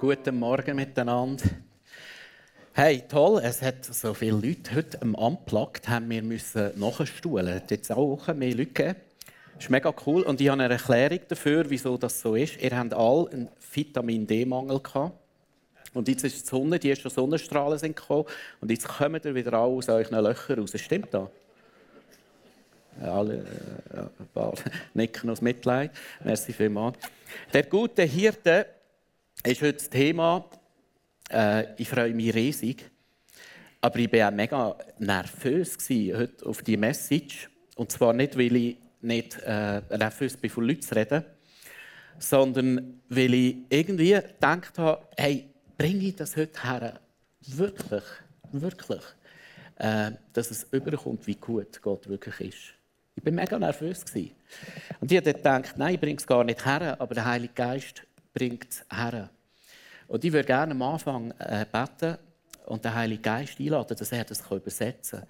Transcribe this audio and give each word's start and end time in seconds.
Guten 0.00 0.38
Morgen 0.38 0.76
miteinander. 0.76 1.44
Hey, 2.72 3.02
toll, 3.08 3.40
es 3.42 3.60
hat 3.60 3.84
so 3.84 4.14
viele 4.14 4.36
Leute 4.36 4.76
heute 4.76 5.02
am 5.02 5.16
Unplugged 5.16 5.88
haben 5.88 6.08
wir 6.08 6.22
müssen 6.22 6.70
nachstuhlen. 6.78 7.60
Es 7.68 7.90
hat 7.90 7.98
auch 7.98 8.28
mehr 8.28 8.54
Leute 8.54 8.66
gegeben. 8.66 8.96
Das 9.56 9.64
ist 9.64 9.70
mega 9.70 9.92
cool 10.06 10.22
und 10.22 10.40
ich 10.40 10.48
habe 10.50 10.62
eine 10.62 10.72
Erklärung 10.72 11.18
dafür, 11.26 11.68
wieso 11.68 11.96
das 11.96 12.20
so 12.20 12.36
ist. 12.36 12.62
Ihr 12.62 12.78
habt 12.78 12.94
alle 12.94 13.28
einen 13.28 13.48
Vitamin 13.72 14.24
D-Mangel 14.24 14.78
gehabt. 14.78 15.18
Und 15.94 16.06
jetzt 16.06 16.22
ist 16.22 16.44
die 16.44 16.48
Sonne, 16.48 16.78
die 16.78 16.90
ersten 16.90 17.10
Sonnenstrahlen 17.10 17.80
sind 17.80 17.96
gekommen 17.96 18.26
und 18.60 18.70
jetzt 18.70 18.86
kommen 18.86 19.20
ihr 19.24 19.34
wieder 19.34 19.58
aus 19.58 19.88
euren 19.88 20.22
Löchern 20.22 20.60
raus. 20.60 20.74
Stimmt 20.76 21.12
das? 21.12 21.28
alle 23.02 23.34
äh, 23.34 23.98
ein 23.98 24.28
paar 24.32 24.54
nicken 24.94 25.28
aus 25.30 25.40
Mitleid. 25.40 25.90
Merci 26.22 26.52
vielmals. 26.52 26.98
Der 27.52 27.64
gute 27.64 28.02
Hirte 28.02 28.66
ist 29.44 29.62
heute 29.62 29.74
das 29.74 29.90
Thema. 29.90 30.44
Äh, 31.30 31.74
ich 31.80 31.88
freue 31.88 32.12
mich 32.14 32.34
riesig. 32.34 32.90
Aber 33.80 33.98
ich 33.98 34.12
war 34.12 34.28
auch 34.28 34.32
mega 34.32 34.76
nervös 34.98 35.76
heute 35.88 36.46
auf 36.46 36.62
die 36.62 36.76
Message. 36.76 37.48
Und 37.76 37.92
zwar 37.92 38.12
nicht, 38.12 38.36
weil 38.36 38.56
ich 38.56 38.76
nicht 39.00 39.38
äh, 39.44 39.80
nervös 39.96 40.36
bin, 40.36 40.50
von 40.50 40.64
Leuten 40.64 40.82
zu 40.82 40.94
reden, 40.96 41.24
sondern 42.18 43.00
weil 43.08 43.32
ich 43.34 43.56
irgendwie 43.68 44.14
gedacht 44.14 44.78
habe, 44.78 45.06
hey, 45.16 45.48
bringe 45.76 46.08
ich 46.08 46.16
das 46.16 46.36
heute 46.36 46.60
her? 46.64 47.00
Wirklich, 47.46 48.04
wirklich. 48.50 49.02
Äh, 49.76 50.10
dass 50.32 50.50
es 50.50 50.66
überkommt, 50.72 51.24
wie 51.28 51.36
gut 51.36 51.80
Gott 51.80 52.08
wirklich 52.08 52.40
ist. 52.40 52.74
Ich 53.14 53.24
war 53.24 53.32
mega 53.32 53.58
nervös. 53.58 54.04
Und 55.00 55.12
ich 55.12 55.16
habe 55.16 55.32
gedacht, 55.32 55.74
nein, 55.76 55.94
ich 55.94 56.00
bringe 56.00 56.16
es 56.16 56.26
gar 56.26 56.42
nicht 56.42 56.64
her, 56.64 56.96
aber 57.00 57.14
der 57.14 57.24
Heilige 57.24 57.54
Geist 57.54 58.02
bringt 58.34 58.68
es 58.68 58.84
her. 58.90 59.30
Und 60.08 60.24
ich 60.24 60.32
würde 60.32 60.46
gerne 60.46 60.72
am 60.72 60.82
Anfang 60.82 61.30
äh, 61.38 61.66
beten 61.70 62.18
und 62.66 62.84
den 62.84 62.94
Heiligen 62.94 63.22
Geist 63.22 63.60
einladen, 63.60 63.96
dass 63.96 64.12
er 64.12 64.24
das 64.24 64.42
übersetzen 64.50 65.20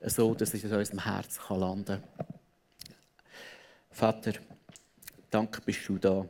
kann, 0.00 0.10
so 0.10 0.34
dass 0.34 0.54
es 0.54 0.64
in 0.64 0.72
unserem 0.72 1.04
Herz 1.04 1.38
landen 1.48 2.02
kann. 2.16 2.26
Vater, 3.90 4.32
danke 5.30 5.60
bist 5.60 5.86
du 5.88 5.98
da. 5.98 6.26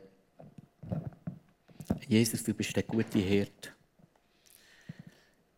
Jesus, 2.07 2.43
du 2.43 2.53
bist 2.53 2.75
der 2.75 2.83
gute 2.83 3.19
Hirt. 3.19 3.73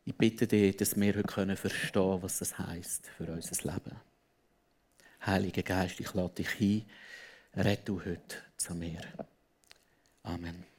Ich 0.05 0.15
bitte 0.15 0.45
dich, 0.45 0.77
dass 0.77 0.95
wir 0.95 1.15
heute 1.15 1.55
verstehen 1.55 1.91
können, 1.93 2.21
was 2.21 2.37
das 2.37 2.59
heisst 2.59 3.07
für 3.17 3.25
unser 3.31 3.73
Leben. 3.73 3.95
Heiliger 5.25 5.63
Geist, 5.63 5.99
ich 5.99 6.13
lade 6.13 6.35
dich 6.35 6.61
ein, 6.61 7.63
red 7.63 7.89
du 7.89 7.99
heute 7.99 8.37
zu 8.57 8.75
mir. 8.75 9.01
Amen. 10.21 10.74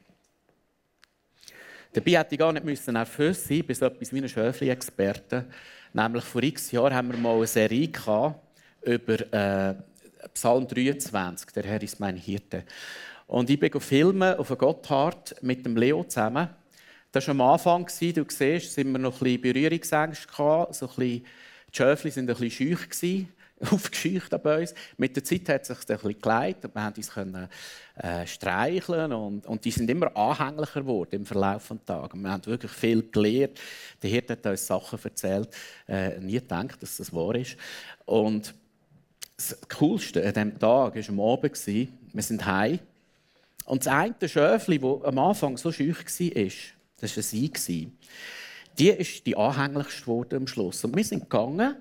Dabei 1.97 2.19
hätte 2.19 2.35
ich 2.35 2.39
gar 2.39 2.53
nicht 2.53 2.87
nervös 2.89 3.49
sein 3.49 3.57
müssen, 3.57 3.67
bis 3.67 3.81
etwas 3.81 4.13
wie 4.13 4.21
ein 4.21 4.29
Schöfli-Experte. 4.29 5.47
Nämlich 5.95 6.25
vor 6.25 6.43
x 6.43 6.71
Jahren 6.71 6.93
haben 6.93 7.11
wir 7.11 7.17
mal 7.17 7.37
eine 7.37 7.47
Serie 7.47 7.91
über 8.83 9.33
äh, 9.33 9.75
Psalm 10.35 10.69
23, 10.69 11.53
der 11.53 11.65
Herr 11.65 11.83
ist 11.83 11.99
mein 11.99 12.17
Hirte. 12.17 12.65
Und 13.27 13.49
ich 13.49 13.59
bin 13.59 13.81
filmen 13.81 14.35
auf 14.35 14.49
Gotthard 14.59 15.43
mit 15.43 15.65
dem 15.65 15.79
Leo 15.79 16.05
zusammen. 16.05 16.51
Das 17.13 17.29
war 17.29 17.33
am 17.33 17.41
Anfang, 17.41 17.87
du 17.87 18.25
siehst, 18.29 18.75
sind 18.75 18.93
wir 18.93 18.99
noch 18.99 19.23
ein 19.23 19.41
bisschen 19.41 19.41
Berührungsängste 19.41 20.29
gehabt, 20.29 20.75
so 20.75 20.89
ein 20.89 20.95
bisschen, 20.97 21.25
die 21.73 21.77
Schöfli 21.77 22.15
waren 22.15 22.29
ein 22.29 22.37
bisschen 22.37 22.51
scheu 22.51 22.77
aufgescheucht 23.71 24.31
bei 24.43 24.61
uns. 24.61 24.75
Mit 24.97 25.17
der 25.17 25.25
Zeit 25.25 25.49
hat 25.49 25.63
es 25.63 25.69
sich 25.69 25.79
ein 25.79 25.97
bisschen 25.97 26.21
geleitet 26.21 26.65
und 26.65 26.75
wir 26.75 26.83
konnten 26.83 27.01
uns 27.01 27.11
können, 27.11 27.49
äh, 27.97 28.27
streicheln 28.27 29.13
und, 29.13 29.47
und 29.47 29.65
die 29.65 29.71
sind 29.71 29.89
immer 29.89 30.15
anhänglicher 30.17 30.83
geworden 30.83 31.17
im 31.17 31.27
Verlauf 31.27 31.69
des 31.69 31.85
Tages. 31.85 32.21
Wir 32.21 32.31
haben 32.31 32.47
wirklich 32.47 32.73
viel 32.73 33.03
gelernt. 33.11 33.59
Der 34.03 34.11
Hirt 34.11 34.31
hat 34.31 34.47
uns 34.47 34.67
Sachen 34.67 34.99
erzählt, 35.03 35.49
äh, 35.89 36.19
nie 36.21 36.35
gedacht, 36.35 36.83
dass 36.83 36.99
das 36.99 37.13
wahr 37.13 37.35
ist. 37.35 37.57
Und 38.05 38.55
das 39.37 39.57
Coolste 39.69 40.21
an 40.27 40.35
diesem 40.35 40.59
Tag 40.59 40.97
war 40.97 41.09
am 41.09 41.21
Abend. 41.21 41.67
Wir 41.67 42.23
sind 42.23 42.45
heim. 42.47 42.79
Und 43.65 43.85
das 43.85 43.93
eine 43.93 44.29
Schöfli, 44.29 44.79
das 44.79 45.03
am 45.05 45.19
Anfang 45.19 45.57
so 45.57 45.73
scheu 45.73 45.89
war, 45.89 46.53
das 47.01 47.17
war 47.17 47.23
sie. 47.23 47.93
Die 48.79 48.89
ist 48.91 49.27
die 49.27 49.37
anhänglichste 49.37 50.03
geworden 50.03 50.37
am 50.37 50.47
Schluss. 50.47 50.85
Und 50.85 50.95
wir 50.95 51.05
sind 51.05 51.23
gegangen 51.23 51.77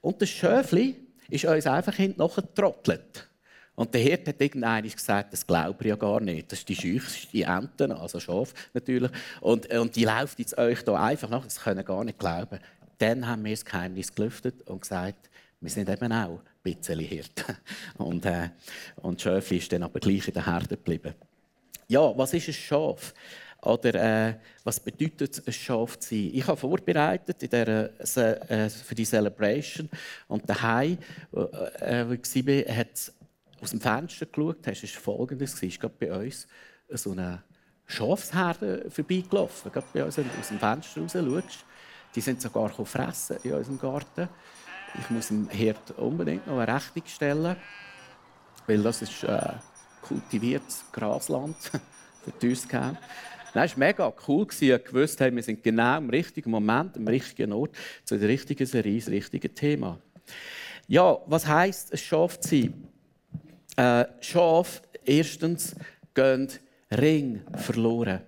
und 0.00 0.20
das 0.20 0.28
Schöfli 0.28 1.03
ist 1.28 1.44
uns 1.44 1.66
einfach 1.66 1.94
hinten 1.94 2.26
getrottelt. 2.26 3.28
Und 3.76 3.92
der 3.92 4.00
Hirt 4.00 4.28
hat 4.28 4.40
irgendwann 4.40 4.88
gesagt, 4.88 5.32
das 5.32 5.46
glaube 5.46 5.76
ich 5.80 5.88
ja 5.88 5.96
gar 5.96 6.20
nicht. 6.20 6.50
Das 6.50 6.60
ist 6.60 6.68
die 6.68 6.76
scheuchste 6.76 7.42
Ente, 7.42 7.96
also 7.96 8.20
Schaf 8.20 8.54
natürlich. 8.72 9.10
Und, 9.40 9.72
und 9.72 9.96
die 9.96 10.04
läuft 10.04 10.38
jetzt 10.38 10.56
euch 10.56 10.82
da 10.82 10.94
einfach 11.02 11.28
nach, 11.28 11.44
das 11.44 11.60
können 11.60 11.84
gar 11.84 12.04
nicht 12.04 12.18
glauben. 12.18 12.60
Dann 12.98 13.26
haben 13.26 13.44
wir 13.44 13.50
das 13.50 13.64
Geheimnis 13.64 14.14
gelüftet 14.14 14.62
und 14.68 14.82
gesagt, 14.82 15.28
wir 15.60 15.70
sind 15.70 15.88
eben 15.88 16.12
auch 16.12 16.40
ein 16.40 16.40
bisschen 16.62 17.00
Hirten. 17.00 17.56
Und, 17.98 18.26
äh, 18.26 18.50
und 18.96 19.20
Schöfli 19.20 19.56
ist 19.56 19.72
dann 19.72 19.82
aber 19.82 19.98
gleich 19.98 20.28
in 20.28 20.34
der 20.34 20.44
Herde 20.46 20.76
geblieben. 20.76 21.14
Ja, 21.88 22.16
was 22.16 22.34
ist 22.34 22.48
ein 22.48 22.54
Schaf? 22.54 23.14
Oder 23.64 23.94
äh, 23.94 24.34
was 24.62 24.78
bedeutet 24.78 25.42
ein 25.46 25.52
Schaf 25.52 25.98
zu 25.98 26.10
sein? 26.10 26.30
Ich 26.32 26.46
habe 26.46 26.56
vorbereitet 26.56 27.42
in 27.42 27.50
der, 27.50 27.90
äh, 27.98 28.68
für 28.68 28.94
die 28.94 29.04
Celebration 29.04 29.88
und 30.28 30.48
daheim, 30.48 30.98
äh, 31.32 32.04
wo 32.06 32.12
ich 32.12 32.46
war, 32.46 32.76
hat 32.76 33.12
aus 33.62 33.70
dem 33.70 33.80
Fenster 33.80 34.26
geschaut. 34.26 34.58
Das 34.66 34.82
war 34.82 35.16
folgendes: 35.16 35.62
ist 35.62 35.80
gerade 35.80 35.94
bei 35.98 36.12
uns 36.12 36.46
so 36.90 37.12
eine 37.12 37.42
Schafsherde 37.86 38.90
vorbeigelaufen. 38.90 39.72
Gerade 39.72 39.86
bei 39.92 40.04
uns 40.04 40.18
aus 40.18 40.48
dem 40.48 40.58
Fenster 40.58 41.00
raus 41.00 41.12
schaust. 41.12 41.64
Die 42.14 42.20
sind 42.20 42.42
sogar 42.42 42.68
fressen 42.68 43.38
in 43.42 43.54
unserem 43.54 43.78
Garten. 43.78 44.28
Ich 44.98 45.10
muss 45.10 45.28
dem 45.28 45.48
Herd 45.48 45.90
unbedingt 45.98 46.46
noch 46.46 46.58
eine 46.58 46.72
Rechnung 46.72 47.04
stellen, 47.06 47.56
weil 48.66 48.82
das 48.82 49.02
ist 49.02 49.24
äh, 49.24 49.54
kultiviertes 50.02 50.84
Grasland 50.92 51.56
für 52.24 52.30
die 52.40 52.54
uns 53.54 53.70
das 53.70 53.78
war 53.78 53.86
mega 53.86 54.12
cool. 54.26 54.46
Ich 54.60 54.92
wusste, 54.92 55.34
wir 55.34 55.42
sind 55.42 55.62
genau 55.62 55.98
im 55.98 56.10
richtigen 56.10 56.50
Moment, 56.50 56.96
am 56.96 57.06
richtigen 57.06 57.52
Ort, 57.52 57.70
zu 58.04 58.18
der 58.18 58.28
richtigen 58.28 58.66
Serie, 58.66 58.98
das 58.98 59.08
richtige 59.08 59.52
Thema. 59.52 59.98
Ja, 60.88 61.18
was 61.26 61.46
heisst 61.46 61.92
ein 61.92 61.98
Schaf 61.98 62.40
zu 62.40 62.48
sein? 62.48 62.88
Äh, 63.76 64.06
Schaf, 64.20 64.82
erstens, 65.04 65.74
gehen 66.14 66.48
Ring 66.90 67.42
verloren. 67.56 68.20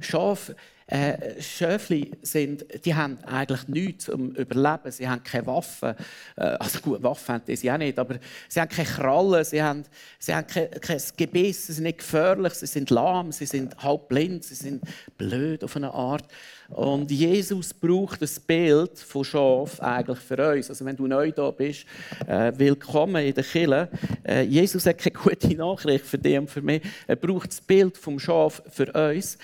Schaf 0.00 0.52
äh, 0.86 1.40
Schöfli 1.40 2.12
sind, 2.22 2.66
die 2.84 2.94
haben 2.94 3.18
eigentlich 3.24 3.68
nichts 3.68 4.08
um 4.08 4.32
Überleben. 4.32 4.90
Sie 4.90 5.08
haben 5.08 5.22
keine 5.22 5.46
Waffen. 5.46 5.94
Äh, 6.36 6.42
also 6.42 6.80
gut, 6.80 7.02
Waffen 7.02 7.36
haben 7.36 7.56
sie 7.56 7.70
auch 7.70 7.78
nicht, 7.78 7.98
aber 7.98 8.18
sie 8.48 8.60
haben 8.60 8.68
keine 8.68 8.88
Krallen, 8.88 9.44
sie 9.44 9.62
haben, 9.62 9.84
sie 10.18 10.34
haben 10.34 10.46
kein, 10.46 10.70
kein 10.70 11.00
Gebiss, 11.16 11.66
sie 11.66 11.72
sind 11.72 11.84
nicht 11.84 11.98
gefährlich, 11.98 12.54
sie 12.54 12.66
sind 12.66 12.90
lahm, 12.90 13.32
sie 13.32 13.46
sind 13.46 13.82
halb 13.82 14.08
blind, 14.08 14.44
sie 14.44 14.54
sind 14.54 14.82
blöd 15.16 15.64
auf 15.64 15.74
eine 15.76 15.92
Art. 15.92 16.24
Und 16.68 17.10
Jesus 17.10 17.72
braucht 17.74 18.22
das 18.22 18.40
Bild 18.40 18.98
von 18.98 19.24
Schaf 19.24 19.80
eigentlich 19.80 20.18
für 20.18 20.54
uns. 20.54 20.70
Also 20.70 20.84
wenn 20.84 20.96
du 20.96 21.06
neu 21.06 21.30
da 21.30 21.50
bist, 21.50 21.84
äh, 22.26 22.52
willkommen 22.56 23.24
in 23.24 23.34
der 23.34 23.44
Kirche. 23.44 23.88
Äh, 24.26 24.42
Jesus 24.42 24.86
hat 24.86 24.98
keine 24.98 25.14
gute 25.14 25.54
Nachricht 25.54 26.06
für 26.06 26.18
dich 26.18 26.38
und 26.38 26.50
für 26.50 26.62
mich. 26.62 26.82
Er 27.06 27.16
braucht 27.16 27.50
das 27.50 27.60
Bild 27.60 27.96
vom 27.96 28.18
Schaf 28.18 28.62
für 28.70 28.90
uns. 28.92 29.38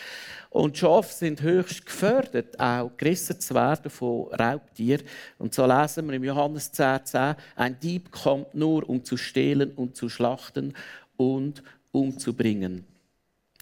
Und 0.50 0.76
Schafe 0.76 1.14
sind 1.14 1.42
höchst 1.42 1.86
gefördert, 1.86 2.58
auch 2.58 2.90
gerissen 2.96 3.40
zu 3.40 3.54
werden 3.54 3.88
von 3.88 4.26
Raubtieren. 4.34 5.06
Und 5.38 5.54
so 5.54 5.64
lesen 5.64 6.08
wir 6.08 6.14
im 6.14 6.24
Johannes 6.24 6.72
10, 6.72 7.06
10, 7.06 7.36
ein 7.54 7.78
Dieb 7.78 8.10
kommt 8.10 8.52
nur, 8.54 8.88
um 8.88 9.04
zu 9.04 9.16
stehlen 9.16 9.70
und 9.72 9.96
zu 9.96 10.08
schlachten 10.08 10.74
und 11.16 11.62
umzubringen. 11.92 12.84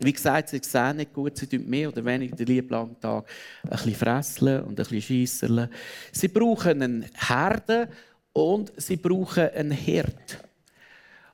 Wie 0.01 0.13
gesagt, 0.13 0.49
sie 0.49 0.61
sehen 0.63 0.99
nicht 0.99 1.13
gut, 1.13 1.37
sie 1.37 1.47
tun 1.47 1.69
mehr 1.69 1.89
oder 1.89 2.05
weniger 2.05 2.37
den 2.37 2.47
lieben 2.47 3.01
Tag 3.01 3.25
ein 3.65 3.71
bisschen 3.71 3.95
fresseln 3.95 4.63
und 4.63 4.71
ein 4.71 4.77
bisschen 4.77 5.03
schiesseln. 5.03 5.69
Sie 6.13 6.29
brauchen 6.29 6.83
einen 6.83 7.07
Herde 7.15 7.89
und 8.33 8.73
sie 8.77 8.97
brauchen 8.97 9.51
einen 9.51 9.73
Hirt. 9.73 10.39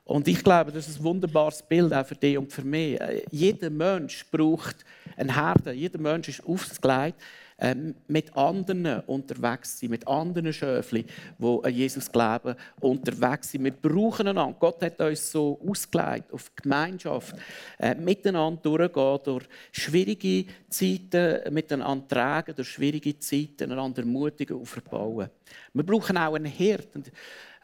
Und 0.05 0.27
ich 0.27 0.43
glaube, 0.43 0.71
das 0.71 0.87
ist 0.87 0.99
ein 0.99 1.03
wunderbares 1.03 1.63
Bild 1.63 1.91
auch 1.91 2.05
für 2.05 2.15
dich 2.15 2.37
und 2.37 2.53
für 2.53 2.63
mich. 2.63 3.01
Äh, 3.01 3.23
jeder 3.31 3.71
Mensch 3.71 4.23
braucht 4.31 4.85
einen 5.17 5.33
Herde. 5.33 5.71
Jeder 5.73 5.99
Mensch 5.99 6.29
ist 6.29 6.45
aufgelegt, 6.45 7.19
ähm, 7.57 7.95
mit 8.07 8.35
anderen 8.35 8.99
unterwegs 9.07 9.79
sein, 9.79 9.89
mit 9.89 10.07
anderen 10.07 10.51
Schöfli, 10.51 11.05
die 11.39 11.59
an 11.63 11.73
Jesus 11.73 12.11
glauben, 12.11 12.55
unterwegs 12.81 13.51
sind. 13.51 13.63
Wir 13.63 13.71
brauchen 13.71 14.27
einander. 14.27 14.55
Gott 14.59 14.81
hat 14.83 14.99
uns 14.99 15.31
so 15.31 15.59
ausgelegt 15.65 16.33
auf 16.33 16.51
Gemeinschaft, 16.55 17.35
äh, 17.79 17.95
miteinander 17.95 18.61
durchgehen, 18.61 19.19
durch 19.23 19.45
schwierige 19.71 20.45
Zeiten 20.69 21.53
miteinander 21.53 22.07
tragen, 22.07 22.55
durch 22.55 22.67
schwierige 22.67 23.17
Zeiten 23.17 23.71
einander 23.71 24.01
ermutigen, 24.01 24.59
aufbauen. 24.59 25.29
Wir 25.73 25.83
brauchen 25.83 26.17
auch 26.17 26.35
einen 26.35 26.51
Hirt. 26.51 26.89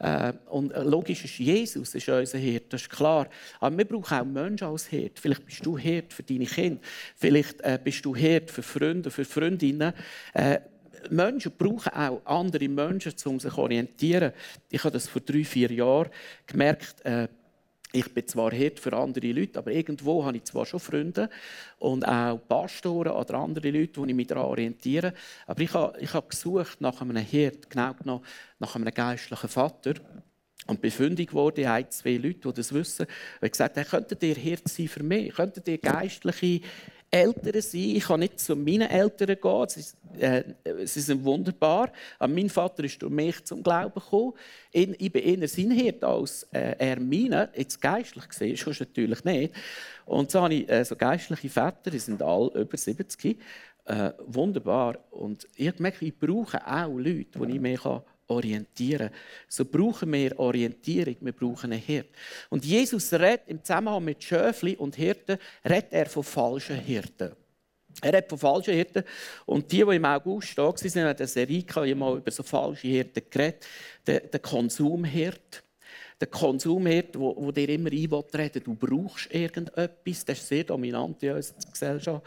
Äh, 0.01 0.33
und 0.49 0.73
logisch 0.83 1.25
ist 1.25 1.37
Jesus 1.37 1.93
ist 1.93 2.09
unser 2.09 2.39
Hirt, 2.39 2.73
das 2.73 2.81
ist 2.81 2.89
klar. 2.89 3.27
Aber 3.59 3.77
wir 3.77 3.85
brauchen 3.85 4.17
auch 4.17 4.25
Menschen 4.25 4.67
als 4.67 4.87
Hirt. 4.87 5.19
Vielleicht 5.19 5.45
bist 5.45 5.63
du 5.63 5.77
Hirt 5.77 6.11
für 6.11 6.23
deine 6.23 6.45
Kinder, 6.45 6.81
vielleicht 7.15 7.61
äh, 7.61 7.77
bist 7.81 8.03
du 8.03 8.15
Hirt 8.15 8.49
für 8.49 8.63
Freunde, 8.63 9.11
für 9.11 9.25
Freundinnen. 9.25 9.93
Äh, 10.33 10.59
Menschen 11.09 11.51
brauchen 11.57 11.93
auch 11.93 12.21
andere 12.25 12.67
Menschen, 12.67 13.13
um 13.25 13.39
sich 13.39 13.51
zu 13.51 13.57
orientieren. 13.59 14.33
Ich 14.69 14.83
habe 14.83 14.93
das 14.93 15.07
vor 15.07 15.21
drei, 15.21 15.43
vier 15.43 15.71
Jahren 15.71 16.09
gemerkt. 16.45 16.95
Ich 17.93 18.13
bin 18.13 18.25
zwar 18.25 18.51
Hirt 18.51 18.79
für 18.79 18.93
andere 18.93 19.31
Leute, 19.31 19.59
aber 19.59 19.71
irgendwo 19.71 20.23
habe 20.23 20.37
ich 20.37 20.45
zwar 20.45 20.65
schon 20.65 20.79
Freunde 20.79 21.29
und 21.77 22.07
auch 22.07 22.39
Pastoren 22.47 23.11
oder 23.11 23.33
andere 23.35 23.69
Leute, 23.69 24.01
die 24.01 24.09
ich 24.09 24.15
mich 24.15 24.27
daran 24.27 24.45
orientiere. 24.45 25.13
Aber 25.45 25.61
ich 25.61 25.73
habe, 25.73 25.99
ich 25.99 26.13
habe 26.13 26.27
gesucht 26.27 26.79
nach 26.79 27.01
einem 27.01 27.17
Hirt, 27.17 27.69
genau 27.69 27.93
genommen 27.93 28.25
nach 28.59 28.75
einem 28.75 28.93
geistlichen 28.93 29.49
Vater. 29.49 29.95
Und 30.67 30.79
befündig 30.79 31.33
wurde 31.33 31.69
ein, 31.69 31.89
zwei 31.91 32.15
Leute, 32.15 32.47
die 32.47 32.53
das 32.53 32.73
wissen, 32.73 33.07
und 33.41 33.51
gesagt 33.51 33.75
könntet 33.89 34.23
ihr 34.23 34.35
Hirt 34.35 34.67
sein 34.69 34.87
für 34.87 35.03
mich? 35.03 35.33
Könntet 35.33 35.67
ihr 35.67 35.79
geistliche 35.79 36.61
Eltern 37.11 37.61
sein. 37.61 37.81
Ich 37.81 38.05
kann 38.05 38.21
nicht 38.21 38.39
zu 38.39 38.55
meinen 38.55 38.89
Eltern 38.89 39.35
gehen. 39.39 39.65
Sie, 39.67 40.19
äh, 40.19 40.43
sie 40.85 41.01
sind 41.01 41.23
wunderbar. 41.25 41.91
Aber 42.17 42.33
mein 42.33 42.49
Vater 42.49 42.85
ist 42.85 43.01
durch 43.01 43.11
mich 43.11 43.43
zum 43.43 43.61
Glauben 43.61 43.93
gekommen. 43.93 44.33
Ich 44.71 45.11
bin 45.11 45.21
eher 45.21 45.47
sein 45.47 45.71
Hirt 45.71 46.03
als 46.03 46.47
äh, 46.51 46.75
er 46.79 46.99
meine. 46.99 47.49
Jetzt 47.55 47.81
geistlich 47.81 48.29
gesehen, 48.29 48.55
sonst 48.55 48.79
natürlich 48.79 49.23
nicht. 49.25 49.53
Und 50.05 50.31
so 50.31 50.41
habe 50.41 50.53
ich 50.53 50.69
äh, 50.69 50.85
so 50.85 50.95
geistliche 50.95 51.49
Väter, 51.49 51.91
die 51.91 51.99
sind 51.99 52.21
alle 52.21 52.49
über 52.53 52.77
70. 52.77 53.37
Äh, 53.85 54.11
wunderbar. 54.25 54.99
Und 55.11 55.47
ich 55.55 55.77
merke, 55.79 56.05
ich 56.05 56.17
brauche 56.17 56.65
auch 56.65 56.95
Leute, 56.95 57.39
die 57.39 57.55
ich 57.55 57.59
mehr 57.59 58.03
orientieren. 58.31 59.09
So 59.47 59.65
brauchen 59.65 60.11
wir 60.13 60.39
Orientierung, 60.39 61.17
wir 61.21 61.33
brauchen 61.33 61.71
einen 61.71 61.81
Hirt. 61.81 62.09
Und 62.49 62.65
Jesus 62.65 63.11
redet 63.13 63.47
im 63.47 63.63
Zusammenhang 63.63 64.03
mit 64.03 64.23
Schöfli 64.23 64.75
und 64.75 64.95
Hirten, 64.95 65.37
redet 65.63 65.91
er 65.93 66.05
von 66.07 66.23
falschen 66.23 66.77
Hirten. 66.77 67.31
Er 68.01 68.13
redet 68.13 68.29
von 68.29 68.39
falschen 68.39 68.73
Hirten. 68.73 69.03
Und 69.45 69.71
die, 69.71 69.83
die 69.83 69.95
im 69.95 70.05
August 70.05 70.57
da 70.57 70.63
waren, 70.63 70.75
haben 70.75 71.11
in 71.11 71.17
der 71.17 71.27
Serie 71.27 71.95
mal 71.95 72.17
über 72.17 72.31
so 72.31 72.43
falsche 72.43 72.87
Hirten 72.87 73.23
geredet. 73.29 73.65
Der, 74.07 74.21
der 74.21 74.39
Konsumhirt. 74.39 75.63
Der 76.19 76.27
Konsumhirt, 76.27 77.17
wo, 77.17 77.35
wo 77.35 77.51
dir 77.51 77.67
immer 77.69 77.91
einreden 77.91 78.63
du 78.63 78.75
brauchst 78.75 79.33
irgendetwas. 79.33 80.25
Das 80.25 80.39
ist 80.39 80.47
sehr 80.47 80.63
dominant 80.63 81.21
in 81.23 81.33
unserer 81.33 81.71
Gesellschaft 81.71 82.23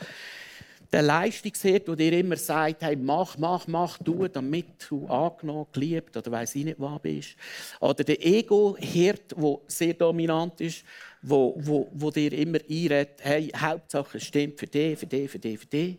der 0.94 1.02
Leistungshirt, 1.02 1.88
der 1.88 1.96
dir 1.96 2.12
immer 2.12 2.37
sagt, 2.37 2.82
hey, 2.82 2.94
mach, 2.94 3.37
mach, 3.37 3.67
mach, 3.67 3.99
tu, 3.99 4.29
damit 4.29 4.88
du 4.88 5.08
angenommen, 5.08 5.67
geliebt 5.73 6.17
oder 6.17 6.31
weiß 6.31 6.55
ich 6.55 6.64
nicht 6.64 6.79
was 6.79 7.02
bist. 7.02 7.35
Oder 7.81 8.05
der 8.05 8.25
Ego-Hirt, 8.25 9.32
der 9.37 9.58
sehr 9.67 9.94
dominant 9.94 10.61
ist, 10.61 10.85
wo, 11.20 11.56
wo, 11.58 11.88
wo 11.93 12.12
dir 12.12 12.32
immer 12.32 12.61
einredet, 12.70 13.19
hey, 13.23 13.50
Hauptsache 13.56 14.19
es 14.19 14.25
stimmt 14.25 14.61
für 14.61 14.69
dich, 14.69 14.96
für 14.96 15.06
dich, 15.06 15.29
für 15.29 15.38
dich, 15.41 15.58
für 15.58 15.67
dich. 15.67 15.96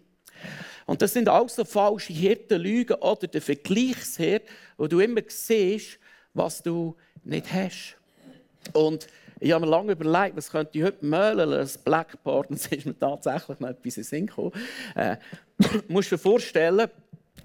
Und 0.85 1.01
das 1.01 1.11
sind 1.11 1.27
auch 1.27 1.49
so 1.49 1.65
falsche 1.65 2.13
Hirtenlügen 2.13 2.95
oder 2.95 3.27
der 3.27 3.41
Vergleichshirt, 3.41 4.43
wo 4.77 4.87
du 4.87 5.01
immer 5.01 5.23
siehst, 5.27 5.99
was 6.33 6.63
du 6.63 6.95
nicht 7.25 7.51
hast. 7.51 7.97
Und 8.71 9.07
ich 9.39 9.51
habe 9.51 9.65
mir 9.65 9.71
lange 9.71 9.93
überlegt, 9.93 10.37
was 10.37 10.49
könnte 10.49 10.77
ich 10.77 10.83
heute 10.83 11.05
möhlen, 11.05 11.53
ein 11.53 11.69
Blackboard, 11.83 12.49
und 12.51 12.55
es 12.55 12.67
ist 12.67 12.85
mir 12.85 12.97
tatsächlich 12.97 13.59
noch 13.59 13.69
etwas 13.69 13.97
in 13.97 14.03
den 14.03 14.07
Sinn 14.07 14.27
gekommen. 14.27 14.51
Äh, 14.95 15.17
musst 15.87 16.11
dir 16.11 16.17
vorstellen, 16.17 16.89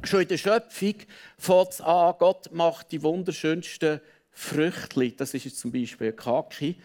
schon 0.03 0.23
in 0.23 0.29
der 0.29 0.37
Schöpfung 0.37 0.95
fängt 1.39 1.71
es 1.71 1.81
an, 1.81 2.15
Gott 2.19 2.53
macht 2.53 2.93
die 2.93 3.03
wunderschönsten 3.03 4.01
Früchte, 4.33 5.13
das 5.13 5.35
ist 5.35 5.45
jetzt 5.45 5.59
zum 5.59 5.73
Beispiel 5.73 6.13
Kaki, 6.13 6.77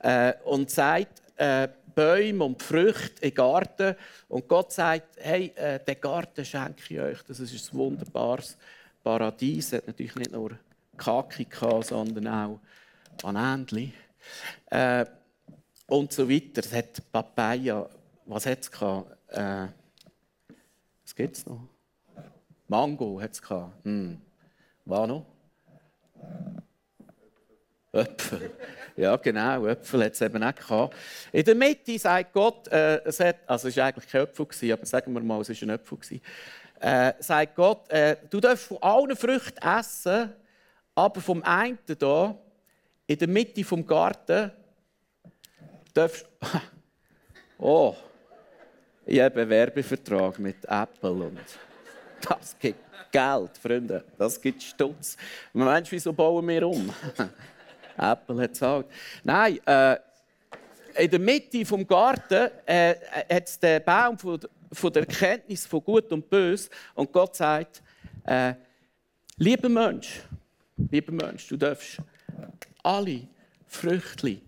äh, 0.00 0.34
und 0.44 0.70
sagt, 0.70 1.22
äh, 1.36 1.68
Bäume 1.94 2.44
und 2.44 2.62
Früchte 2.62 3.26
im 3.26 3.34
Garten. 3.34 3.94
Und 4.28 4.48
Gott 4.48 4.72
sagt, 4.72 5.16
hey, 5.16 5.52
äh, 5.56 5.78
den 5.78 6.00
Garten 6.00 6.44
schenke 6.44 6.82
ich 6.88 7.00
euch. 7.00 7.22
Das 7.24 7.40
ist 7.40 7.72
ein 7.72 7.78
wunderbares 7.78 8.56
Paradies. 9.02 9.66
Es 9.66 9.78
hat 9.78 9.86
natürlich 9.88 10.14
nicht 10.16 10.32
nur 10.32 10.52
Kaki, 10.96 11.46
sondern 11.82 12.28
auch 12.28 12.60
Bananenli. 13.22 13.92
Äh, 14.70 15.04
und 15.86 16.12
so 16.12 16.28
weiter. 16.28 16.60
Es 16.60 16.72
hat 16.72 17.12
Papaya, 17.12 17.88
was 18.26 18.46
hat 18.46 18.60
es? 18.60 18.68
Äh, 19.28 19.68
was 21.02 21.14
gibt 21.14 21.36
es 21.36 21.46
noch? 21.46 21.68
Mango 22.68 23.20
hat 23.20 23.32
es 23.32 23.42
gehabt. 23.42 23.84
Hm. 23.84 24.20
Was 24.84 25.08
noch? 25.08 25.26
Äpfel. 27.92 28.50
Ja, 28.96 29.16
genau, 29.16 29.66
Äpfel 29.66 30.04
hat 30.04 30.12
es 30.12 30.20
eben 30.22 30.42
auch 30.42 30.54
gehabt. 30.54 30.96
In 31.30 31.44
der 31.44 31.54
Mitte 31.54 31.98
sagt 31.98 32.32
Gott, 32.32 32.68
äh, 32.68 33.02
es, 33.04 33.20
hat, 33.20 33.36
also 33.46 33.68
es 33.68 33.76
war 33.76 33.86
eigentlich 33.86 34.08
kein 34.08 34.22
Äpfel, 34.22 34.72
aber 34.72 34.86
sagen 34.86 35.12
wir 35.12 35.20
mal, 35.20 35.40
es 35.42 35.50
war 35.50 35.68
ein 35.68 35.70
Äpfel. 35.70 36.20
Äh, 36.80 37.12
sagt 37.18 37.54
Gott, 37.54 37.90
äh, 37.90 38.16
du 38.30 38.40
darfst 38.40 38.66
von 38.66 38.78
allen 38.82 39.14
Früchten 39.14 39.58
essen, 39.58 40.32
aber 40.94 41.20
vom 41.20 41.42
einen 41.42 41.78
hier, 41.86 42.38
in 43.12 43.18
der 43.18 43.28
Mitte 43.28 43.62
vom 43.62 43.86
Garten 43.86 44.50
darfst 45.92 46.26
Oh, 47.58 47.94
ich 49.04 49.20
habe 49.20 49.40
einen 49.40 49.50
Werbevertrag 49.50 50.38
mit 50.38 50.64
Apple 50.64 51.10
und 51.10 51.38
das 52.22 52.56
gibt 52.58 52.80
Geld, 53.12 53.58
Freunde. 53.58 54.04
Das 54.16 54.40
gibt 54.40 54.62
Stutz. 54.62 55.16
Meinst 55.52 55.92
du, 55.92 55.96
wieso 55.96 56.12
bauen 56.12 56.48
wir 56.48 56.66
um? 56.66 56.92
Apple 57.98 58.42
hat 58.42 58.50
gesagt. 58.50 58.90
Nein, 59.22 59.60
äh, 59.66 59.96
in 60.96 61.10
der 61.10 61.20
Mitte 61.20 61.64
vom 61.66 61.86
Garten 61.86 62.50
äh, 62.64 62.94
hat 63.30 63.46
es 63.46 63.58
den 63.58 63.84
Baum 63.84 64.18
von, 64.18 64.40
von 64.72 64.92
der 64.92 65.02
Erkenntnis 65.02 65.66
von 65.66 65.84
Gut 65.84 66.10
und 66.10 66.28
Bös 66.28 66.70
und 66.94 67.12
Gott 67.12 67.36
sagt, 67.36 67.82
äh, 68.24 68.54
lieber 69.36 69.68
Mensch, 69.68 70.22
lieber 70.90 71.12
Mensch, 71.12 71.46
du 71.48 71.56
darfst 71.56 72.00
alle 72.82 73.28
Früchte, 73.66 74.40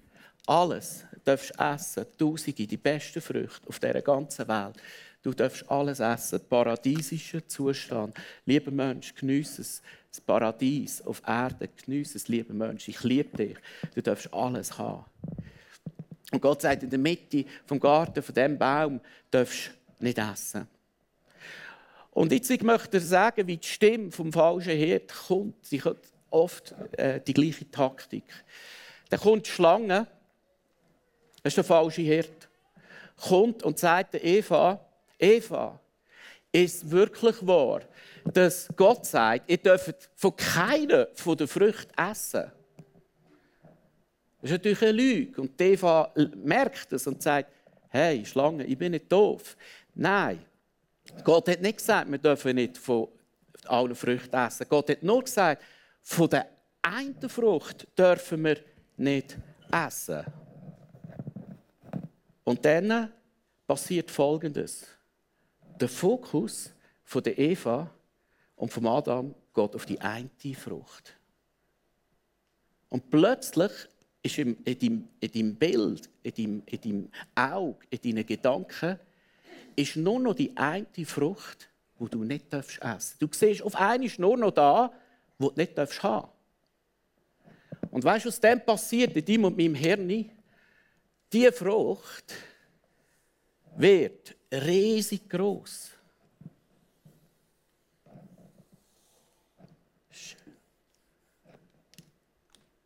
alles 0.46 1.04
darfst 1.24 1.58
essen, 1.58 2.06
Tausende, 2.18 2.66
die 2.66 2.76
besten 2.76 3.20
Früchte 3.20 3.68
auf 3.68 3.78
dieser 3.78 4.02
ganzen 4.02 4.46
Welt. 4.48 4.76
Du 5.22 5.32
darfst 5.32 5.68
alles 5.70 6.00
essen, 6.00 6.40
paradiesischen 6.48 7.48
Zustand. 7.48 8.14
Lieber 8.44 8.70
Mensch, 8.70 9.14
geniesse 9.14 9.62
es. 9.62 9.82
Das 10.10 10.20
Paradies 10.20 11.00
auf 11.02 11.22
Erde, 11.26 11.68
geniesse 11.84 12.18
es, 12.18 12.28
lieber 12.28 12.52
Mensch. 12.52 12.88
Ich 12.88 13.02
liebe 13.02 13.36
dich. 13.36 13.56
Du 13.94 14.02
darfst 14.02 14.32
alles 14.34 14.76
haben. 14.76 15.04
Und 16.30 16.40
Gott 16.40 16.60
sagt, 16.62 16.82
in 16.82 16.90
der 16.90 16.98
Mitte 16.98 17.46
vom 17.64 17.80
Garten, 17.80 18.22
von 18.22 18.34
dem 18.34 18.58
Baum, 18.58 19.00
darfst 19.30 19.70
du 19.98 20.04
nicht 20.04 20.18
essen. 20.18 20.68
Und 22.10 22.30
jetzt 22.30 22.50
ich 22.50 22.62
möchte 22.62 22.98
ich 22.98 23.04
sagen, 23.04 23.46
wie 23.46 23.56
die 23.56 23.66
Stimme 23.66 24.12
vom 24.12 24.32
falschen 24.32 24.76
Hirt 24.76 25.12
kommt. 25.26 25.64
Sie 25.64 25.82
hat 25.82 25.96
oft 26.34 26.74
äh, 26.92 27.20
die 27.20 27.32
gleiche 27.32 27.70
Taktik. 27.70 28.24
Dann 29.08 29.20
kommt 29.20 29.46
die 29.46 29.50
Schlange, 29.50 30.06
das 31.42 31.52
ist 31.52 31.56
der 31.56 31.64
falsche 31.64 32.02
Hirt, 32.02 32.48
kommt 33.16 33.62
und 33.62 33.78
sagt 33.78 34.14
der 34.14 34.24
Eva, 34.24 34.84
Eva, 35.18 35.78
ist 36.52 36.90
wirklich 36.90 37.36
wahr, 37.46 37.82
dass 38.32 38.68
Gott 38.76 39.04
sagt, 39.06 39.50
ihr 39.50 39.58
dürft 39.58 40.10
von 40.14 40.36
keiner 40.36 41.08
von 41.14 41.36
den 41.36 41.48
Früchten 41.48 41.92
essen. 41.98 42.50
Das 44.40 44.50
ist 44.50 44.58
natürlich 44.58 44.82
eine 44.82 44.92
Lüge. 44.92 45.40
Und 45.40 45.60
Eva 45.60 46.12
merkt 46.36 46.92
es 46.92 47.06
und 47.06 47.22
sagt, 47.22 47.50
hey, 47.88 48.24
Schlange, 48.24 48.64
ich 48.64 48.76
bin 48.76 48.92
nicht 48.92 49.10
doof. 49.10 49.56
Nein, 49.94 50.44
Gott 51.22 51.48
hat 51.48 51.60
nicht 51.60 51.78
gesagt, 51.78 52.10
wir 52.10 52.18
dürfen 52.18 52.56
nicht 52.56 52.78
von 52.78 53.08
allen 53.66 53.94
Früchten 53.94 54.36
essen. 54.36 54.66
Gott 54.68 54.90
hat 54.90 55.02
nur 55.02 55.24
gesagt, 55.24 55.62
von 56.04 56.28
der 56.28 56.48
einen 56.82 57.28
Frucht 57.28 57.88
dürfen 57.98 58.44
wir 58.44 58.58
nicht 58.96 59.38
essen. 59.72 60.22
Und 62.44 62.64
dann 62.64 63.10
passiert 63.66 64.10
Folgendes. 64.10 64.86
Der 65.80 65.88
Fokus 65.88 66.70
von 67.02 67.22
der 67.22 67.38
Eva 67.38 67.90
und 68.54 68.70
vom 68.70 68.86
Adam 68.86 69.34
geht 69.54 69.74
auf 69.74 69.86
die 69.86 70.00
eine 70.00 70.28
Frucht. 70.54 71.16
Und 72.90 73.10
plötzlich 73.10 73.72
ist 74.22 74.38
in 74.38 74.62
deinem, 74.62 75.08
in 75.20 75.32
deinem 75.32 75.56
Bild, 75.56 76.10
in 76.22 76.34
deinem, 76.34 76.62
in 76.66 76.80
deinem 76.80 77.08
Auge, 77.34 77.86
in 77.88 77.98
deinen 78.02 78.26
Gedanken, 78.26 78.98
ist 79.74 79.96
nur 79.96 80.20
noch 80.20 80.34
die 80.34 80.54
eine 80.56 80.86
Frucht, 81.06 81.70
die 81.98 82.08
du 82.08 82.24
nicht 82.24 82.52
essen 82.52 82.78
darfst. 82.80 83.22
Du 83.22 83.28
siehst 83.32 83.62
auf 83.62 83.74
einmal 83.74 84.10
nur 84.18 84.36
noch 84.36 84.50
da, 84.50 84.92
wo 85.38 85.50
du 85.50 85.60
nicht 85.60 85.76
haben 85.76 85.86
darfst. 85.86 86.34
Und 87.90 88.04
weißt 88.04 88.24
du, 88.24 88.28
was 88.28 88.40
dann 88.40 88.64
passiert 88.64 89.16
in 89.16 89.24
deinem 89.24 89.44
und 89.44 89.56
meinem 89.56 89.74
Hirn? 89.74 90.30
Diese 91.32 91.52
Frucht 91.52 92.34
wird 93.76 94.34
riesig 94.52 95.28
groß. 95.28 95.90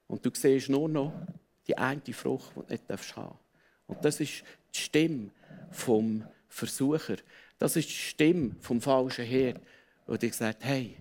Und 0.09 0.25
du 0.25 0.31
siehst 0.33 0.71
nur 0.71 0.89
noch 0.89 1.13
die 1.67 1.77
eine 1.77 2.01
Frucht, 2.13 2.53
die 2.57 2.61
du 2.61 2.73
nicht 2.73 2.83
haben 2.89 2.89
darfst. 2.89 3.15
Und 3.87 4.05
das 4.05 4.21
ist 4.21 4.43
die 4.75 4.79
Stimme 4.79 5.31
vom 5.71 6.27
Versucher. 6.49 7.17
Das 7.59 7.77
ist 7.77 7.89
die 7.89 7.93
Stimme 7.93 8.57
vom 8.61 8.81
falschen 8.81 9.25
Herd, 9.25 9.61
der 10.07 10.19
dir 10.19 10.33
sagt, 10.33 10.65
hey, 10.65 10.97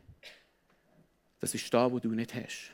das 1.40 1.54
ist 1.54 1.74
da, 1.74 1.92
wo 1.92 2.00
du 2.00 2.10
nicht 2.10 2.34
hast. 2.34 2.72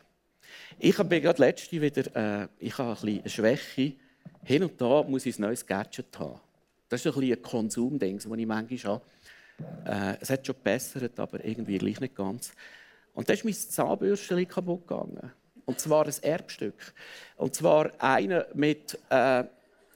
Ich 0.79 0.97
habe 0.97 1.21
gerade 1.21 1.41
letzte 1.41 1.81
wieder, 1.81 2.43
äh, 2.43 2.47
ich 2.59 2.77
habe 2.77 2.89
ein 2.89 2.95
bisschen 2.95 3.19
eine 3.19 3.29
Schwäche. 3.29 3.93
Hin 4.43 4.63
und 4.63 4.79
da 4.79 5.03
muss 5.03 5.25
ich 5.25 5.37
ein 5.37 5.41
neues 5.41 5.65
Gadget 5.65 6.17
haben. 6.19 6.39
Das 6.89 7.05
ist 7.05 7.15
ein, 7.15 7.23
ein 7.23 7.41
Konsumding, 7.41 8.17
das 8.17 8.25
ich 8.25 8.45
manchmal 8.45 8.67
habe. 8.83 9.01
Äh, 9.85 10.17
es 10.19 10.29
hat 10.29 10.45
schon 10.45 10.55
gebessert, 10.55 11.19
aber 11.19 11.43
irgendwie 11.43 11.77
gleich 11.77 11.99
nicht 11.99 12.15
ganz. 12.15 12.53
Und 13.13 13.29
da 13.29 13.33
ist 13.33 13.45
mein 13.45 13.53
Zahnbürstchen 13.53 14.47
kaputt 14.47 14.87
gegangen. 14.87 15.31
Und 15.65 15.79
zwar 15.79 16.05
ein 16.05 16.13
Erbstück. 16.21 16.93
Und 17.37 17.55
zwar 17.55 17.91
einer 17.99 18.47
mit. 18.53 18.97
Äh, 19.09 19.45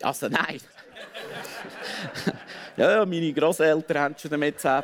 also 0.02 0.30
nein. 0.30 0.62
ja, 2.78 3.06
meine 3.06 3.34
Großeltern 3.34 3.98
haben 3.98 4.16
schon 4.18 4.32
damit 4.32 4.60
Zähne. 4.60 4.84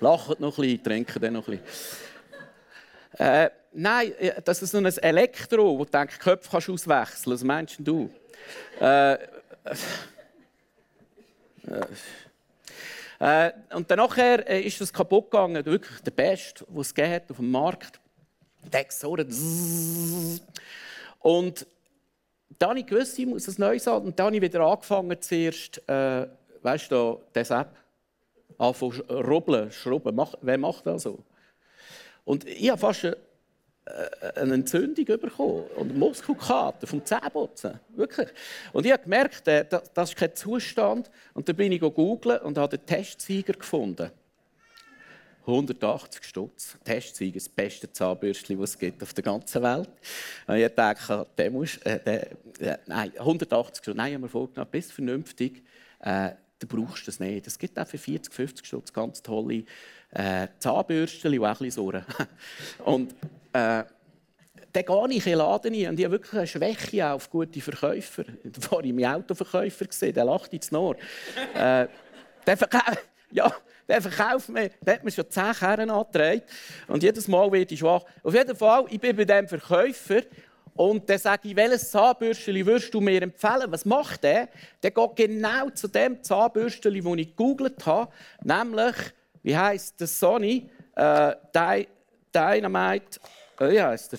Lacht 0.00 0.40
noch 0.40 0.58
ein 0.58 0.62
bisschen, 0.62 0.82
trinken 0.82 1.20
dann 1.20 1.32
noch 1.34 1.48
ein 1.48 1.58
bisschen. 1.58 2.08
Äh, 3.18 3.50
nein, 3.72 4.12
das 4.44 4.62
ist 4.62 4.70
so 4.70 4.78
ein 4.78 4.86
Elektro, 4.86 5.78
wo 5.78 5.84
du 5.84 5.90
denkst, 5.90 6.18
Köpfe 6.18 6.48
kannst 6.50 6.68
du 6.68 6.74
auswechseln. 6.74 7.34
Was 7.34 7.44
meinst 7.44 7.76
du? 7.78 8.10
Äh, 8.80 9.14
äh, 13.20 13.52
und 13.74 13.90
dann 13.90 13.98
äh, 14.18 14.60
ist 14.60 14.80
das 14.80 14.92
kaputt 14.92 15.30
gegangen. 15.30 15.64
Wirklich 15.64 16.00
der 16.00 16.10
Beste, 16.12 16.64
den 16.64 16.80
es 16.80 16.94
geht 16.94 17.30
auf 17.30 17.36
dem 17.36 17.50
Markt. 17.50 17.98
Der 18.72 18.80
Exoren. 18.80 19.28
Und 21.20 21.66
dann 22.58 22.70
habe 22.70 22.80
ich 22.80 22.86
gewusst, 22.86 23.18
ich 23.18 23.26
muss 23.26 23.48
ein 23.48 23.54
neues 23.58 23.86
haben. 23.86 24.06
Und 24.06 24.18
dann 24.18 24.26
habe 24.26 24.36
ich 24.36 24.42
wieder 24.42 24.60
angefangen, 24.60 25.20
zuerst, 25.20 25.82
äh, 25.88 26.26
weißt 26.62 26.90
du, 26.90 27.20
das 27.32 27.50
App, 27.50 27.74
anfangen 28.58 29.00
rubbeln, 29.08 29.70
schrubben. 29.72 30.20
Wer 30.42 30.58
macht 30.58 30.86
das 30.86 31.04
so? 31.04 31.18
Und 32.24 32.46
ich 32.46 32.68
habe 32.68 32.78
fast 32.78 33.04
eine, 33.04 33.16
äh, 34.34 34.40
Entzündung 34.40 35.06
bekommen 35.06 35.64
und 35.76 35.96
Muskelkater 35.96 36.86
vom 36.86 37.04
Zähneputzen. 37.04 37.80
Wirklich. 37.94 38.28
Und 38.72 38.84
ich 38.84 38.92
habe 38.92 39.02
gemerkt, 39.02 39.48
äh, 39.48 39.64
das 39.94 40.10
ist 40.10 40.16
kein 40.16 40.34
Zustand. 40.34 41.10
Und 41.34 41.48
dann 41.48 41.56
bin 41.56 41.72
ich 41.72 41.80
googeln 41.80 42.40
und 42.40 42.58
habe 42.58 42.76
den 42.76 42.84
Testsieger 42.84 43.54
gefunden. 43.54 44.10
180 45.46 46.24
Stutz. 46.24 46.76
Testsieger, 46.84 47.38
das 47.38 47.48
beste 47.48 47.90
Zahnbürstchen, 47.90 48.60
das 48.60 48.70
es 48.70 48.78
gibt 48.78 49.02
auf 49.02 49.14
der 49.14 49.24
ganzen 49.24 49.62
Welt. 49.62 49.88
Und 50.46 50.56
ich 50.56 50.68
dachte, 50.74 51.26
der 51.38 51.50
muss, 51.50 51.78
äh, 51.78 51.98
der, 52.00 52.32
äh, 52.60 52.78
nein, 52.86 53.12
180 53.18 53.82
Stutz. 53.82 53.96
Nein, 53.96 54.08
ich 54.08 54.14
habe 54.14 54.22
mir 54.24 54.28
vorgenommen, 54.28 54.70
bist 54.70 54.92
vernünftig, 54.92 55.64
äh, 56.00 56.32
du 56.58 56.66
brauchst 56.66 57.06
das 57.08 57.20
nicht. 57.20 57.46
Es 57.46 57.58
gibt 57.58 57.78
auch 57.78 57.86
für 57.86 57.98
40, 57.98 58.32
50 58.32 58.66
Stutz 58.66 58.92
ganz 58.92 59.22
tolle 59.22 59.64
äh, 60.10 60.48
Zahnbürstchen, 60.58 61.32
die 61.32 61.40
auch 61.40 61.60
ein 61.60 61.66
bisschen 61.66 62.04
und 62.84 63.12
äh, 63.52 63.84
dann 64.72 64.84
gehe 64.84 65.16
ich 65.16 65.26
in 65.26 65.32
den 65.32 65.38
Laden 65.38 65.74
rein 65.74 65.88
und 65.88 65.98
ich 65.98 66.04
habe 66.04 66.12
wirklich 66.12 66.34
eine 66.34 66.46
Schwäche 66.46 67.06
auf 67.06 67.30
gute 67.30 67.60
Verkäufer. 67.60 68.24
War 68.70 68.84
ich 68.84 68.92
mein 68.92 69.06
Autoverkäufer, 69.06 69.86
der 70.12 70.24
lacht 70.24 70.52
ins 70.52 70.72
Ohr. 70.72 70.96
äh, 71.54 71.86
der, 72.46 72.56
verkau 72.56 72.78
ja, 73.30 73.52
der 73.88 74.02
verkauft 74.02 74.48
mir, 74.50 74.70
der 74.80 74.94
hat 74.94 75.04
mir 75.04 75.10
schon 75.10 75.30
zehn 75.30 75.52
Kerne 75.52 75.92
angetragen 75.92 76.42
und 76.86 77.02
jedes 77.02 77.28
Mal 77.28 77.50
werde 77.50 77.72
ich 77.72 77.80
schwach. 77.80 78.04
Auf 78.22 78.34
jeden 78.34 78.56
Fall, 78.56 78.84
ich 78.90 79.00
bin 79.00 79.16
bei 79.16 79.24
diesem 79.24 79.48
Verkäufer 79.48 80.22
und 80.78 81.10
dann 81.10 81.18
sage 81.18 81.48
ich, 81.48 81.56
welches 81.56 81.90
Zahnbürstchen 81.90 82.64
würdest 82.64 82.94
du 82.94 83.00
mir 83.00 83.20
empfehlen? 83.20 83.64
Was 83.66 83.84
macht 83.84 84.22
der? 84.22 84.48
Der 84.80 84.92
geht 84.92 85.16
genau 85.16 85.70
zu 85.70 85.88
dem 85.88 86.22
Zahnbürstchen, 86.22 86.94
das 86.94 87.16
ich 87.16 87.36
gegoogelt 87.36 87.84
habe, 87.84 88.12
nämlich 88.44 88.94
wie 89.42 89.56
heißt 89.56 90.00
das 90.00 90.16
Sony 90.20 90.70
äh, 90.94 91.34
Dynamite, 92.32 93.18
äh, 93.58 93.70
wie 93.70 93.82
heißt 93.82 94.18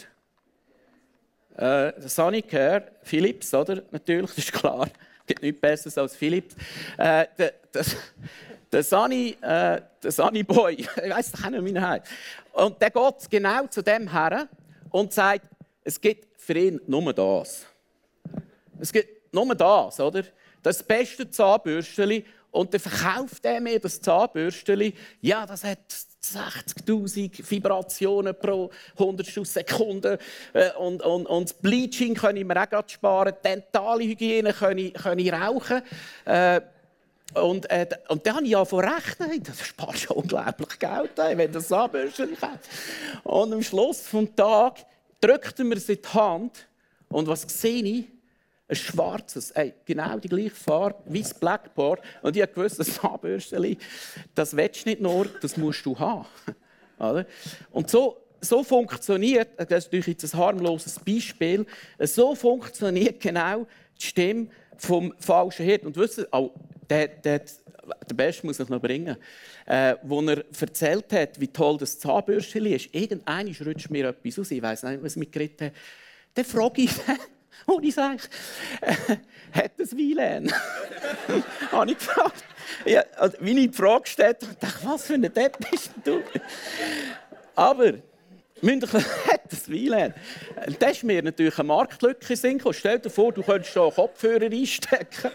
er? 1.55 1.87
Äh, 1.97 2.01
Sonicare, 2.09 2.91
Philips, 3.03 3.53
oder? 3.53 3.81
Natürlich, 3.91 4.29
das 4.35 4.37
ist 4.39 4.51
klar. 4.51 4.89
Es 5.21 5.25
gibt 5.27 5.41
nichts 5.41 5.61
Besseres 5.61 5.97
als 5.97 6.13
Philips. 6.17 6.55
Äh, 6.97 7.25
der, 7.37 7.53
der, 7.73 7.85
der 8.69 8.83
Sunny, 8.83 9.37
äh, 9.41 9.79
der 10.03 10.11
Sunny 10.11 10.43
Boy, 10.43 10.73
ich 10.75 10.87
weiß 11.09 11.33
nicht, 11.51 11.65
wie 11.65 11.73
er 11.73 11.87
heißt. 11.87 12.05
Und 12.51 12.81
der 12.81 12.89
geht 12.89 13.29
genau 13.29 13.65
zu 13.67 13.81
dem 13.81 14.11
her 14.11 14.49
und 14.89 15.13
sagt, 15.13 15.45
es 15.85 16.01
gibt 16.01 16.28
für 16.49 16.57
ihn 16.57 16.81
nur 16.87 17.13
das. 17.13 17.63
Es 18.79 18.91
gibt 18.91 19.31
nur 19.31 19.53
das, 19.53 19.99
oder? 19.99 20.23
Das 20.63 20.81
beste 20.81 21.29
Zahnbürstchen 21.29 22.23
und 22.49 22.73
dann 22.73 22.81
verkauft 22.81 23.45
er 23.45 23.61
mir 23.61 23.79
das 23.79 24.01
Zahnbürstchen. 24.01 24.93
Ja, 25.21 25.45
das 25.45 25.63
hat 25.63 25.77
60.000 26.23 27.51
Vibrationen 27.51 28.33
pro 28.35 28.71
100 28.97 29.45
Sekunde. 29.45 30.17
Äh, 30.53 30.71
und, 30.71 31.03
und, 31.03 31.27
und 31.27 31.51
das 31.51 31.53
Bleaching 31.53 32.15
kann 32.15 32.35
ich 32.35 32.43
mir 32.43 32.59
auch 32.59 32.89
sparen. 32.89 33.35
Dentale 33.43 34.05
Hygiene 34.05 34.51
kann 34.51 34.79
ich, 34.79 34.95
kann 34.95 35.19
ich 35.19 35.31
rauchen. 35.31 35.83
Äh, 36.25 36.61
und, 37.35 37.69
äh, 37.69 37.87
und 38.07 38.25
dann 38.25 38.37
habe 38.37 38.45
ich 38.45 38.51
ja 38.53 38.65
von 38.65 38.83
rechnen, 38.83 39.43
das 39.43 39.63
spart 39.67 39.99
schon 39.99 40.17
unglaublich 40.17 40.79
Geld, 40.79 41.11
wenn 41.15 41.51
das 41.51 41.67
Zahnbürstchen 41.67 42.35
hat. 42.41 42.61
Und 43.23 43.53
am 43.53 43.61
Schluss 43.61 44.09
des 44.09 44.35
Tages 44.35 44.83
drückt 45.21 45.59
er 45.59 45.65
mir 45.65 45.75
es 45.75 45.89
in 45.89 46.01
die 46.01 46.07
Hand. 46.07 46.67
Und 47.09 47.27
was 47.27 47.41
sehe 47.41 47.83
ich? 47.83 48.05
ein 48.69 48.75
schwarzes, 48.75 49.51
ey, 49.51 49.73
genau 49.83 50.19
die 50.19 50.29
gleiche 50.29 50.51
Farbe 50.51 51.01
wie 51.05 51.21
das 51.21 51.33
Blackboard. 51.33 52.01
Und 52.21 52.37
ich 52.37 52.55
wusste, 52.55 52.77
das 52.83 52.93
Zahnbürstchen, 52.95 53.77
das 54.35 54.55
willst 54.55 54.85
du 54.85 54.89
nicht 54.89 55.01
nur, 55.01 55.25
das 55.41 55.57
musst 55.57 55.85
du 55.85 55.97
haben. 55.97 56.25
Und 57.71 57.89
so, 57.89 58.17
so 58.41 58.63
funktioniert, 58.63 59.49
das 59.57 59.85
ist 59.85 59.87
natürlich 59.87 60.07
jetzt 60.07 60.33
ein 60.33 60.39
harmloses 60.39 60.99
Beispiel, 60.99 61.65
so 61.99 62.35
funktioniert 62.35 63.19
genau 63.19 63.65
die 63.99 64.05
Stimme 64.05 64.47
vom 64.77 65.13
falschen 65.17 65.65
Hirt. 65.65 65.83
Und 65.83 65.97
wisst 65.97 66.19
ihr, 66.19 66.27
oh, 66.31 66.51
der, 66.89 67.07
der, 67.07 67.41
der 68.09 68.15
Beste 68.15 68.45
muss 68.45 68.59
ich 68.59 68.69
noch 68.69 68.81
bringen, 68.81 69.17
äh, 69.65 69.95
wo 70.03 70.21
er 70.21 70.43
erzählt 70.59 71.11
hat, 71.11 71.39
wie 71.39 71.47
toll 71.47 71.77
das 71.77 71.99
Zahnbürstchen 71.99 72.65
ist. 72.65 72.93
Irgendeiner 72.93 73.51
rutscht 73.65 73.89
mir 73.89 74.09
etwas 74.09 74.39
aus, 74.39 74.51
ich 74.51 74.61
weiß 74.61 74.83
nicht, 74.83 75.03
was 75.03 75.13
ich 75.13 75.19
mitgekriegt 75.19 75.61
habe. 75.61 75.73
Dann 76.33 76.45
frage 76.45 76.81
ich 76.81 76.91
und 77.65 77.83
ich 77.83 77.93
sage, 77.93 78.21
äh, 78.81 79.17
hat 79.51 79.71
das 79.77 79.95
WLAN? 79.95 80.51
habe 81.71 81.91
ich 81.91 81.97
gefragt. 81.97 82.43
Ja, 82.85 83.03
wie 83.39 83.51
ich 83.51 83.71
die 83.71 83.77
Frage 83.77 84.03
gestellt 84.03 84.37
habe, 84.41 84.55
dachte 84.59 84.87
was 84.87 85.05
für 85.05 85.13
ein 85.15 85.21
Depp 85.21 85.57
bist 85.69 85.91
du? 86.03 86.21
Aber 87.55 87.93
München 88.61 89.03
hat 89.27 89.41
das 89.49 89.69
WLAN. 89.69 90.13
Das 90.79 90.91
ist 90.91 91.03
mir 91.03 91.23
natürlich 91.23 91.57
eine 91.57 91.67
Marktlücke 91.67 92.35
Sinn 92.35 92.61
Stell 92.71 92.99
dir 92.99 93.09
vor, 93.09 93.31
du 93.31 93.41
könntest 93.41 93.73
hier 93.73 93.91
Kopfhörer 93.91 94.45
einstecken 94.45 95.31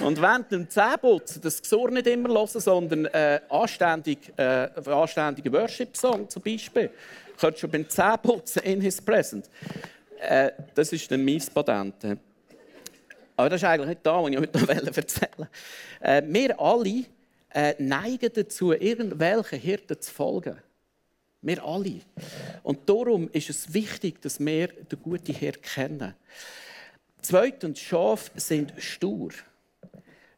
und 0.00 0.20
während 0.20 0.50
dem 0.52 0.68
Zähneputzen 0.68 1.42
das 1.42 1.62
Gesur 1.62 1.90
nicht 1.90 2.06
immer 2.06 2.28
hören, 2.28 2.48
sondern 2.60 3.06
äh, 3.06 3.40
anständig, 3.48 4.32
äh, 4.36 4.68
anständigen 4.84 5.52
Worship-Song 5.52 6.28
zum 6.28 6.42
Beispiel. 6.42 6.88
Du 6.88 7.40
könntest 7.40 7.60
schon 7.60 7.70
beim 7.70 7.88
Zähneputzen 7.88 8.62
in 8.62 8.80
his 8.80 9.00
presence. 9.00 9.50
Äh, 10.20 10.52
das 10.74 10.92
ist 10.92 11.10
der 11.10 11.18
Patent. 11.54 11.94
Aber 13.36 13.50
das 13.50 13.60
ist 13.60 13.68
eigentlich 13.68 13.88
nicht 13.88 14.00
da, 14.06 14.22
was 14.22 14.30
ich 14.30 14.38
heute 14.38 14.58
noch 14.58 14.68
erzählen 14.96 15.30
wollte. 15.36 15.50
Äh, 16.00 16.22
wir 16.26 16.60
alle 16.60 17.04
äh, 17.52 17.74
neigen 17.78 18.30
dazu, 18.34 18.72
irgendwelchen 18.72 19.58
Hirten 19.58 20.00
zu 20.00 20.12
folgen. 20.12 20.56
Wir 21.46 21.64
alle. 21.64 22.00
Und 22.64 22.88
darum 22.88 23.30
ist 23.30 23.50
es 23.50 23.72
wichtig, 23.72 24.20
dass 24.20 24.40
wir 24.40 24.66
den 24.66 25.00
guten 25.00 25.32
Hirt 25.32 25.62
kennen. 25.62 26.14
Zweitens, 27.22 27.78
Schafe 27.78 28.32
sind 28.34 28.74
stur. 28.78 29.30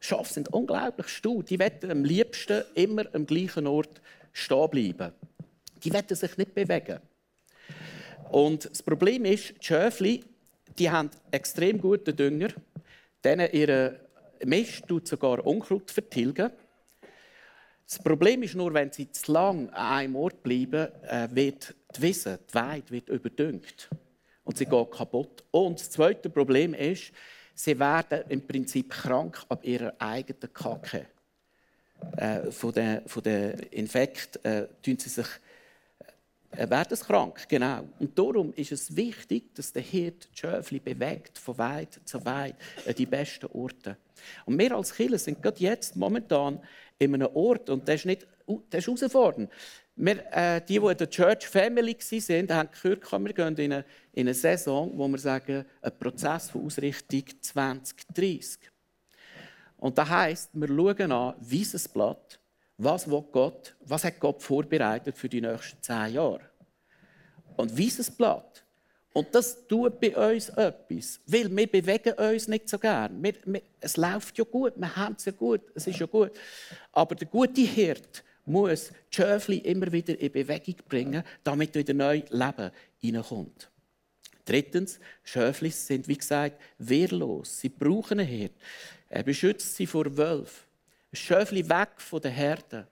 Schafe 0.00 0.34
sind 0.34 0.52
unglaublich 0.52 1.08
stur. 1.08 1.42
Die 1.42 1.58
wollen 1.58 1.90
am 1.90 2.04
liebsten 2.04 2.62
immer 2.74 3.06
am 3.14 3.24
gleichen 3.24 3.66
Ort 3.66 4.02
stehen 4.34 4.68
bleiben. 4.68 5.14
Die 5.82 5.94
wollen 5.94 6.14
sich 6.14 6.36
nicht 6.36 6.54
bewegen. 6.54 7.00
Und 8.30 8.66
das 8.66 8.82
Problem 8.82 9.24
ist, 9.24 9.54
die 9.62 9.64
Schöfli, 9.64 10.22
die 10.78 10.90
haben 10.90 11.10
extrem 11.30 11.80
guten 11.80 12.14
Dünger. 12.14 12.48
Denen 13.24 13.50
ihre 13.52 13.98
Mist 14.44 14.86
tut 14.86 15.08
sogar 15.08 15.46
Unkraut 15.46 15.90
vertilgen. 15.90 16.50
Das 17.88 17.98
Problem 18.00 18.42
ist 18.42 18.54
nur, 18.54 18.74
wenn 18.74 18.92
sie 18.92 19.10
zu 19.10 19.32
lang 19.32 19.70
an 19.70 19.98
einem 19.98 20.16
Ort 20.16 20.42
bleiben, 20.42 20.88
äh, 21.04 21.26
wird 21.30 21.74
die 21.96 22.02
Wiese, 22.02 22.38
die 22.50 22.54
Weide, 22.54 22.90
wird 22.90 23.08
überdüngt. 23.08 23.88
Und 24.44 24.58
sie 24.58 24.66
geht 24.66 24.90
kaputt. 24.90 25.42
Und 25.50 25.80
das 25.80 25.90
zweite 25.90 26.28
Problem 26.28 26.74
ist, 26.74 27.12
sie 27.54 27.78
werden 27.78 28.24
im 28.28 28.46
Prinzip 28.46 28.90
krank 28.90 29.42
ab 29.48 29.64
ihrer 29.64 29.94
eigenen 29.98 30.52
Kacke. 30.52 31.06
Äh, 32.18 32.50
von 32.50 32.72
den, 32.72 33.08
von 33.08 33.22
den 33.22 33.58
Infekt 33.70 34.44
äh, 34.44 34.68
tun 34.82 34.98
sie 34.98 35.08
sich 35.08 35.26
äh, 36.50 36.68
werden 36.68 36.94
sie 36.94 37.04
krank, 37.04 37.46
genau. 37.48 37.84
Und 37.98 38.18
darum 38.18 38.52
ist 38.54 38.72
es 38.72 38.94
wichtig, 38.94 39.54
dass 39.54 39.72
der 39.72 39.82
Hirt 39.82 40.28
die 40.32 40.38
Schöfli 40.38 40.78
bewegt, 40.78 41.38
von 41.38 41.56
weit 41.56 42.00
zu 42.04 42.22
weit, 42.24 42.54
an 42.86 42.94
die 42.94 43.06
besten 43.06 43.46
Orte. 43.46 43.96
Und 44.44 44.58
wir 44.58 44.72
als 44.72 44.94
Kinder 44.94 45.18
sind 45.18 45.42
gerade 45.42 45.60
jetzt 45.60 45.96
momentan 45.96 46.60
in 46.98 47.14
einem 47.14 47.28
Ort, 47.34 47.70
und 47.70 47.88
das 47.88 47.96
ist, 47.96 48.06
nicht, 48.06 48.26
das 48.70 48.80
ist 48.80 48.86
herausfordernd. 48.86 49.50
Wir, 49.96 50.24
äh, 50.32 50.60
die, 50.60 50.78
die 50.78 50.86
in 50.86 50.96
der 50.96 51.10
Church 51.10 51.48
Family 51.48 51.94
waren, 51.94 52.56
haben 52.56 52.68
gehört, 52.70 53.12
wir 53.12 53.32
gehen 53.32 53.56
in 53.56 53.72
eine, 53.72 53.84
in 54.12 54.26
eine 54.26 54.34
Saison, 54.34 54.92
wo 54.96 55.08
wir 55.08 55.18
sagen, 55.18 55.64
ein 55.82 55.98
Prozess 55.98 56.50
von 56.50 56.64
Ausrichtung 56.64 57.24
2030. 57.40 58.70
Und 59.78 59.96
das 59.96 60.08
heisst, 60.08 60.50
wir 60.52 60.68
schauen 60.68 61.12
an, 61.12 61.34
wie 61.40 61.62
es 61.62 61.88
Blatt, 61.88 62.40
was, 62.76 63.06
Gott, 63.06 63.76
was 63.80 64.04
hat 64.04 64.20
Gott 64.20 64.42
vorbereitet 64.42 65.16
für 65.16 65.28
die 65.28 65.40
nächsten 65.40 65.82
zehn 65.82 66.14
Jahre. 66.14 66.48
Und 67.56 67.76
wie 67.76 67.88
es 67.88 68.10
Blatt. 68.10 68.64
Und 69.12 69.34
das 69.34 69.66
tut 69.66 70.00
bei 70.00 70.14
uns 70.16 70.48
etwas, 70.50 71.20
weil 71.26 71.54
wir 71.54 71.66
bewegen 71.66 72.12
uns 72.12 72.46
nicht 72.46 72.68
so 72.68 72.78
gern. 72.78 73.22
Wir, 73.22 73.34
wir, 73.44 73.62
es 73.80 73.96
läuft 73.96 74.36
ja 74.38 74.44
gut, 74.44 74.74
wir 74.76 74.96
haben 74.96 75.16
es 75.18 75.24
ja 75.24 75.32
gut, 75.32 75.62
es 75.74 75.86
ist 75.86 75.98
ja 75.98 76.06
gut. 76.06 76.32
Aber 76.92 77.14
der 77.14 77.26
gute 77.26 77.62
Hirt 77.62 78.22
muss 78.44 78.88
die 78.88 79.16
Schöfli 79.16 79.58
immer 79.58 79.90
wieder 79.90 80.18
in 80.18 80.32
Bewegung 80.32 80.76
bringen, 80.88 81.22
damit 81.42 81.74
wieder 81.74 81.94
neu 81.94 82.22
Leben 82.30 82.70
hineinkommt. 82.98 83.70
Drittens, 84.44 84.98
Schöfli 85.24 85.70
sind, 85.70 86.08
wie 86.08 86.16
gesagt, 86.16 86.60
wehrlos. 86.78 87.60
Sie 87.60 87.68
brauchen 87.68 88.18
einen 88.18 88.28
Hirt. 88.28 88.54
Er 89.08 89.22
beschützt 89.22 89.76
sie 89.76 89.86
vor 89.86 90.16
Wölfen. 90.16 90.66
Ein 91.12 91.16
Schöfli 91.16 91.68
weg 91.68 91.90
von 91.96 92.20
der 92.20 92.30
Herde 92.30 92.86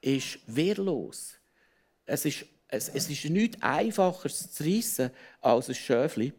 ist 0.00 0.38
wehrlos. 0.46 1.34
Es 2.06 2.24
ist, 2.24 2.44
es, 2.72 2.88
es 2.88 3.08
ist 3.08 3.24
nichts 3.26 3.62
einfacher 3.62 4.28
zu 4.28 4.64
reissen 4.64 5.10
als 5.40 5.68
ein 5.68 5.74
Schöfli, 5.74 6.32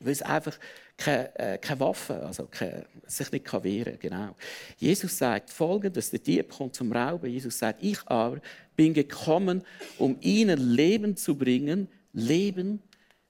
weil 0.00 0.12
es 0.12 0.22
einfach 0.22 0.58
keine, 0.96 1.38
äh, 1.38 1.58
keine 1.58 1.80
Waffe, 1.80 2.14
also 2.24 2.46
keine, 2.50 2.86
sich 3.06 3.30
nicht 3.30 3.44
kann 3.44 3.62
wehren 3.64 3.98
genau. 3.98 4.34
Jesus 4.78 5.18
sagt 5.18 5.50
folgendes, 5.50 6.10
der 6.10 6.20
Dieb 6.20 6.50
kommt 6.50 6.74
zum 6.74 6.90
Rauben. 6.92 7.30
Jesus 7.30 7.58
sagt, 7.58 7.82
ich 7.82 7.98
aber 8.06 8.40
bin 8.76 8.94
gekommen, 8.94 9.62
um 9.98 10.16
ihnen 10.20 10.58
Leben 10.58 11.16
zu 11.16 11.36
bringen, 11.36 11.88
Leben 12.12 12.82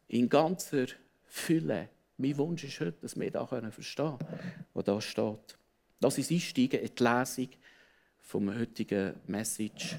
in 0.06 0.28
ganzer 0.28 0.86
Fülle. 1.26 1.88
Mein 2.16 2.36
Wunsch 2.38 2.64
ist 2.64 2.80
heute, 2.80 2.96
dass 3.02 3.18
wir 3.18 3.30
das 3.30 3.48
verstehen 3.48 4.18
können, 4.18 4.38
was 4.74 4.84
da 4.84 5.00
steht. 5.00 5.58
Lass 6.00 6.18
uns 6.18 6.30
einsteigen 6.30 6.80
in 6.80 6.90
die 6.94 7.02
Lesung 7.02 7.48
vom 8.20 8.56
heutigen 8.56 9.14
Message, 9.26 9.96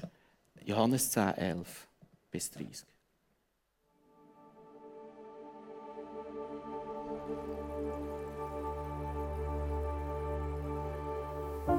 Johannes 0.64 1.10
10, 1.10 1.34
11 1.36 1.89
bis 2.30 2.50
30. 2.50 2.86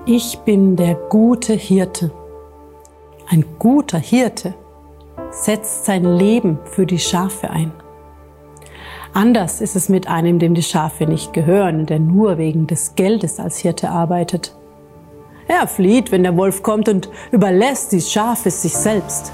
Ich 0.06 0.40
bin 0.40 0.76
der 0.76 0.96
gute 0.96 1.54
Hirte. 1.54 2.12
Ein 3.30 3.46
guter 3.60 4.00
Hirte 4.00 4.56
setzt 5.30 5.86
sein 5.86 6.04
Leben 6.04 6.60
für 6.66 6.86
die 6.86 7.00
Schafe 7.00 7.50
ein. 7.50 7.72
Anders 9.14 9.62
ist 9.62 9.76
es 9.76 9.90
mit 9.90 10.08
einem, 10.08 10.40
dem 10.40 10.54
die 10.54 10.64
Schafe 10.64 11.06
nicht 11.06 11.34
gehören, 11.34 11.86
der 11.86 12.00
nur 12.00 12.38
wegen 12.38 12.66
des 12.66 12.96
Geldes 12.96 13.40
als 13.40 13.60
Hirte 13.60 13.90
arbeitet. 13.90 14.56
Er 15.48 15.68
flieht, 15.68 16.12
wenn 16.12 16.24
der 16.24 16.38
Wolf 16.38 16.64
kommt 16.64 16.90
und 16.90 17.10
überlässt 17.32 17.92
die 17.92 18.02
Schafe 18.02 18.50
sich 18.50 18.74
selbst. 18.74 19.34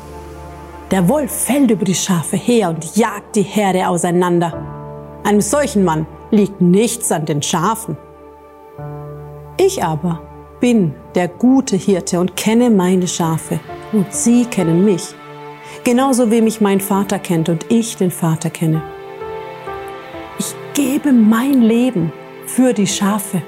Der 0.91 1.09
Wolf 1.09 1.31
fällt 1.31 1.69
über 1.69 1.83
die 1.83 1.95
Schafe 1.95 2.37
her 2.37 2.69
und 2.69 2.95
jagt 2.95 3.35
die 3.35 3.41
Herde 3.41 3.89
auseinander. 3.89 5.19
Einem 5.25 5.41
solchen 5.41 5.83
Mann 5.83 6.07
liegt 6.31 6.61
nichts 6.61 7.11
an 7.11 7.25
den 7.25 7.41
Schafen. 7.41 7.97
Ich 9.57 9.83
aber 9.83 10.21
bin 10.61 10.95
der 11.13 11.27
gute 11.27 11.75
Hirte 11.75 12.21
und 12.21 12.37
kenne 12.37 12.69
meine 12.69 13.07
Schafe 13.07 13.59
und 13.91 14.13
sie 14.13 14.45
kennen 14.45 14.85
mich, 14.85 15.13
genauso 15.83 16.31
wie 16.31 16.41
mich 16.41 16.61
mein 16.61 16.79
Vater 16.79 17.19
kennt 17.19 17.49
und 17.49 17.69
ich 17.69 17.97
den 17.97 18.11
Vater 18.11 18.49
kenne. 18.49 18.81
Ich 20.39 20.55
gebe 20.73 21.11
mein 21.11 21.61
Leben 21.63 22.13
für 22.45 22.71
die 22.71 22.87
Schafe. 22.87 23.41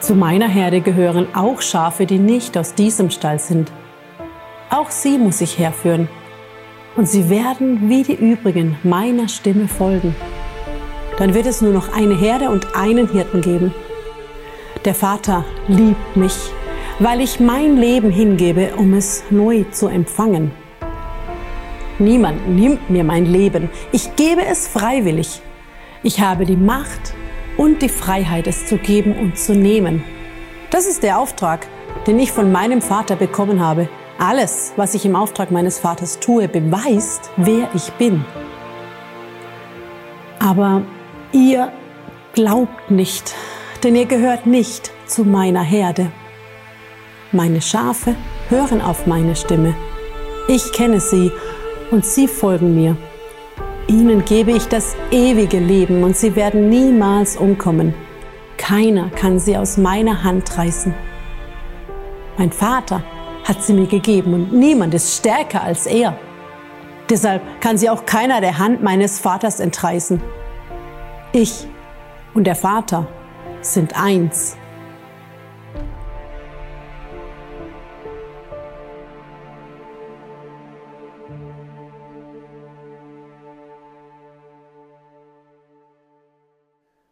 Zu 0.00 0.14
meiner 0.14 0.48
Herde 0.48 0.82
gehören 0.82 1.28
auch 1.34 1.62
Schafe, 1.62 2.04
die 2.04 2.18
nicht 2.18 2.58
aus 2.58 2.74
diesem 2.74 3.08
Stall 3.08 3.38
sind. 3.38 3.72
Auch 4.74 4.90
sie 4.90 5.18
muss 5.18 5.40
ich 5.40 5.56
herführen. 5.56 6.08
Und 6.96 7.08
sie 7.08 7.30
werden 7.30 7.88
wie 7.88 8.02
die 8.02 8.16
übrigen 8.16 8.76
meiner 8.82 9.28
Stimme 9.28 9.68
folgen. 9.68 10.16
Dann 11.16 11.32
wird 11.32 11.46
es 11.46 11.62
nur 11.62 11.72
noch 11.72 11.94
eine 11.94 12.18
Herde 12.18 12.50
und 12.50 12.74
einen 12.74 13.08
Hirten 13.08 13.40
geben. 13.40 13.72
Der 14.84 14.96
Vater 14.96 15.44
liebt 15.68 16.16
mich, 16.16 16.34
weil 16.98 17.20
ich 17.20 17.38
mein 17.38 17.76
Leben 17.76 18.10
hingebe, 18.10 18.72
um 18.76 18.94
es 18.94 19.22
neu 19.30 19.62
zu 19.70 19.86
empfangen. 19.86 20.50
Niemand 22.00 22.48
nimmt 22.48 22.90
mir 22.90 23.04
mein 23.04 23.26
Leben, 23.26 23.70
ich 23.92 24.16
gebe 24.16 24.44
es 24.44 24.66
freiwillig. 24.66 25.40
Ich 26.02 26.18
habe 26.18 26.46
die 26.46 26.56
Macht 26.56 27.14
und 27.56 27.80
die 27.80 27.88
Freiheit, 27.88 28.48
es 28.48 28.66
zu 28.66 28.78
geben 28.78 29.16
und 29.16 29.38
zu 29.38 29.54
nehmen. 29.54 30.02
Das 30.70 30.88
ist 30.88 31.04
der 31.04 31.20
Auftrag, 31.20 31.68
den 32.08 32.18
ich 32.18 32.32
von 32.32 32.50
meinem 32.50 32.82
Vater 32.82 33.14
bekommen 33.14 33.60
habe. 33.60 33.88
Alles, 34.18 34.72
was 34.76 34.94
ich 34.94 35.04
im 35.04 35.16
Auftrag 35.16 35.50
meines 35.50 35.80
Vaters 35.80 36.20
tue, 36.20 36.46
beweist, 36.46 37.30
wer 37.36 37.68
ich 37.74 37.90
bin. 37.94 38.24
Aber 40.38 40.82
ihr 41.32 41.72
glaubt 42.32 42.90
nicht, 42.90 43.34
denn 43.82 43.96
ihr 43.96 44.06
gehört 44.06 44.46
nicht 44.46 44.92
zu 45.06 45.24
meiner 45.24 45.62
Herde. 45.62 46.12
Meine 47.32 47.60
Schafe 47.60 48.14
hören 48.48 48.80
auf 48.80 49.06
meine 49.06 49.34
Stimme. 49.34 49.74
Ich 50.46 50.72
kenne 50.72 51.00
sie 51.00 51.32
und 51.90 52.04
sie 52.04 52.28
folgen 52.28 52.74
mir. 52.74 52.96
Ihnen 53.88 54.24
gebe 54.24 54.52
ich 54.52 54.66
das 54.68 54.94
ewige 55.10 55.58
Leben 55.58 56.04
und 56.04 56.16
sie 56.16 56.36
werden 56.36 56.68
niemals 56.68 57.36
umkommen. 57.36 57.94
Keiner 58.56 59.10
kann 59.10 59.40
sie 59.40 59.56
aus 59.56 59.76
meiner 59.76 60.22
Hand 60.22 60.56
reißen. 60.56 60.94
Mein 62.38 62.52
Vater 62.52 63.02
hat 63.44 63.62
sie 63.62 63.74
mir 63.74 63.86
gegeben 63.86 64.34
und 64.34 64.52
niemand 64.52 64.94
ist 64.94 65.16
stärker 65.18 65.62
als 65.62 65.86
er. 65.86 66.18
Deshalb 67.08 67.42
kann 67.60 67.76
sie 67.76 67.90
auch 67.90 68.06
keiner 68.06 68.40
der 68.40 68.58
Hand 68.58 68.82
meines 68.82 69.18
Vaters 69.18 69.60
entreißen. 69.60 70.20
Ich 71.32 71.66
und 72.32 72.44
der 72.44 72.56
Vater 72.56 73.06
sind 73.60 73.94
eins. 74.00 74.56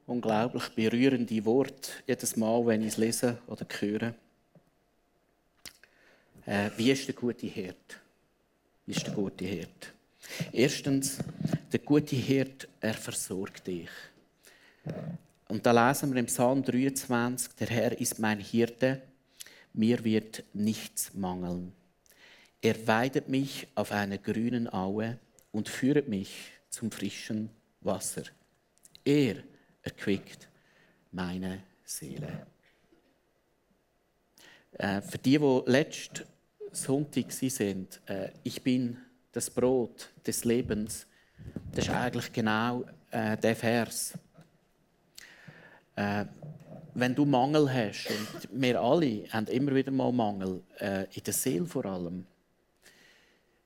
Unglaublich 0.07 0.69
berührende 0.75 1.45
Worte, 1.45 1.91
jedes 2.07 2.37
Mal, 2.37 2.67
wenn 2.67 2.83
ich 2.83 2.89
es 2.89 2.97
lese 2.97 3.39
oder 3.47 3.67
höre. 3.81 4.15
Äh, 6.47 6.71
wie 6.77 6.91
ist 6.91 7.07
der 7.07 7.15
gute 7.15 7.47
Hirt? 7.47 8.01
Wie 8.87 8.93
ist 8.93 9.07
der 9.07 9.15
gute 9.15 9.45
Hirt? 9.45 9.93
Erstens, 10.53 11.19
der 11.73 11.81
gute 11.81 12.17
Hirt, 12.17 12.69
er 12.81 12.95
versorgt 12.95 13.67
dich. 13.67 13.91
Und 15.49 15.65
da 15.67 15.89
lesen 15.89 16.13
wir 16.13 16.21
im 16.21 16.27
Psalm 16.27 16.63
23, 16.65 17.55
der 17.55 17.69
Herr 17.69 18.01
ist 18.01 18.19
mein 18.19 18.41
Hirte, 18.41 19.03
mir 19.73 20.03
wird 20.05 20.45
nichts 20.53 21.15
mangeln. 21.15 21.73
Er 22.61 22.87
weidet 22.87 23.29
mich 23.29 23.69
auf 23.75 23.93
einer 23.93 24.19
grünen 24.19 24.73
Aue 24.73 25.19
und 25.51 25.69
führt 25.69 26.09
mich 26.09 26.53
zum 26.71 26.91
frischen 26.91 27.51
Wasser. 27.81 28.23
Er 29.05 29.37
erquickt 29.83 30.49
meine 31.11 31.63
Seele. 31.85 32.47
Äh, 34.73 35.03
für 35.03 35.19
die, 35.19 35.39
die 35.39 35.63
letzten 35.67 36.25
Sonntag 36.73 37.31
sind, 37.31 38.01
äh, 38.07 38.31
ich 38.43 38.63
bin 38.63 38.97
das 39.33 39.51
Brot 39.51 40.11
des 40.27 40.45
Lebens, 40.45 41.07
das 41.75 41.87
ist 41.87 41.91
eigentlich 41.91 42.33
genau 42.33 42.85
äh, 43.11 43.37
der 43.37 43.57
Vers. 43.57 44.15
Äh, 45.97 46.25
wenn 46.95 47.15
du 47.15 47.25
Mangel 47.25 47.73
hast, 47.73 48.09
und 48.09 48.49
wir 48.61 48.81
alle 48.81 49.25
haben 49.31 49.47
immer 49.47 49.75
wieder 49.75 49.91
mal 49.91 50.13
Mangel, 50.13 50.63
äh, 50.79 51.05
in 51.15 51.25
der 51.25 51.33
Seele 51.33 51.67
vor 51.67 51.85
allem, 51.87 52.27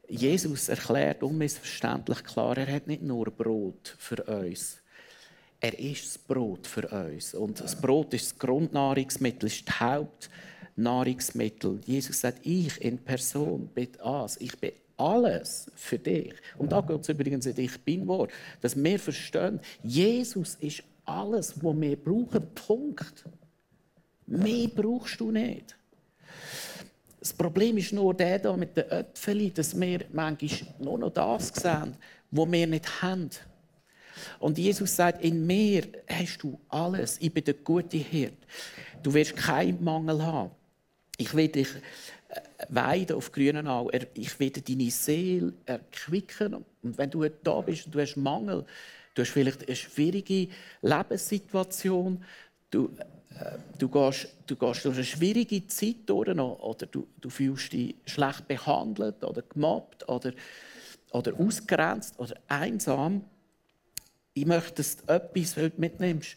Jesus 0.08 0.68
erklärt 0.68 1.22
unmissverständlich 1.22 2.22
klar, 2.22 2.56
er 2.56 2.72
hat 2.72 2.86
nicht 2.86 3.02
nur 3.02 3.26
Brot 3.26 3.96
für 3.98 4.22
uns. 4.22 4.80
Er 5.58 5.76
ist 5.78 6.06
das 6.06 6.18
Brot 6.18 6.66
für 6.66 6.86
uns. 6.86 7.34
Und 7.34 7.60
das 7.60 7.74
Brot 7.80 8.14
ist 8.14 8.32
das 8.32 8.38
Grundnahrungsmittel, 8.38 9.46
ist 9.46 9.66
das 9.66 9.80
Hauptnahrungsmittel. 10.76 11.80
Jesus 11.86 12.20
sagt, 12.20 12.40
ich 12.44 12.80
in 12.80 12.98
Person 12.98 13.68
bin 13.68 13.88
das. 14.02 14.36
Ich 14.38 14.58
bin 14.58 14.72
alles 14.96 15.70
für 15.74 15.98
dich. 15.98 16.34
Und 16.58 16.72
da 16.72 16.80
geht 16.80 17.00
es 17.00 17.08
übrigens 17.08 17.46
in 17.46 17.58
«Ich 17.58 17.80
bin» 17.80 18.06
Wort, 18.06 18.30
dass 18.60 18.76
wir 18.76 18.98
verstehen, 18.98 19.60
Jesus 19.82 20.56
ist 20.56 20.82
alles, 21.04 21.54
was 21.62 21.80
wir 21.80 21.96
brauchen. 21.96 22.46
Punkt. 22.54 23.24
Mehr 24.26 24.68
brauchst 24.68 25.20
du 25.20 25.30
nicht. 25.30 25.76
Das 27.20 27.32
Problem 27.32 27.76
ist 27.78 27.92
nur 27.92 28.14
der 28.14 28.38
da 28.38 28.56
mit 28.56 28.76
den 28.76 28.88
Äpfeln, 28.90 29.52
dass 29.54 29.78
wir 29.78 30.04
manchmal 30.12 30.74
nur 30.78 30.98
noch 30.98 31.10
das 31.10 31.48
sehen, 31.48 31.96
was 32.30 32.52
wir 32.52 32.66
nicht 32.66 33.02
haben. 33.02 33.30
Und 34.38 34.58
Jesus 34.58 34.96
sagt, 34.96 35.22
in 35.22 35.46
mir 35.46 35.84
hast 36.08 36.38
du 36.42 36.58
alles. 36.68 37.18
Ich 37.20 37.32
bin 37.32 37.44
der 37.44 37.54
gute 37.54 37.98
Hirt. 37.98 38.38
Du 39.02 39.12
wirst 39.12 39.36
keinen 39.36 39.82
Mangel 39.82 40.24
haben. 40.24 40.50
Ich 41.16 41.34
will 41.34 41.48
dich 41.48 41.68
äh, 42.28 42.40
weiden 42.68 43.16
auf 43.16 43.32
grünen 43.32 43.66
Au. 43.66 43.90
Ich 44.14 44.38
werde 44.38 44.60
deine 44.60 44.90
Seele 44.90 45.52
erquicken. 45.64 46.64
Und 46.82 46.98
wenn 46.98 47.10
du 47.10 47.26
da 47.28 47.60
bist 47.60 47.86
und 47.86 47.94
du 47.94 48.00
hast 48.00 48.16
Mangel, 48.16 48.64
du 49.14 49.22
hast 49.22 49.30
vielleicht 49.30 49.66
eine 49.66 49.76
schwierige 49.76 50.48
Lebenssituation, 50.82 52.22
du, 52.70 52.90
äh, 53.38 53.58
du, 53.78 53.88
gehst, 53.88 54.28
du 54.46 54.56
gehst 54.56 54.84
durch 54.84 54.96
eine 54.96 55.04
schwierige 55.04 55.66
Zeit 55.66 55.96
durch 56.06 56.28
oder 56.28 56.86
du, 56.86 57.06
du 57.20 57.30
fühlst 57.30 57.72
dich 57.72 57.94
schlecht 58.04 58.46
behandelt 58.46 59.24
oder 59.24 59.42
gemobbt 59.42 60.08
oder, 60.08 60.32
oder 61.12 61.32
ausgrenzt 61.38 62.18
oder 62.18 62.34
einsam. 62.48 63.24
Ich 64.34 64.44
möchte, 64.44 64.74
dass 64.74 64.98
du 64.98 65.12
etwas 65.12 65.56
heute 65.56 65.80
mitnimmst. 65.80 66.36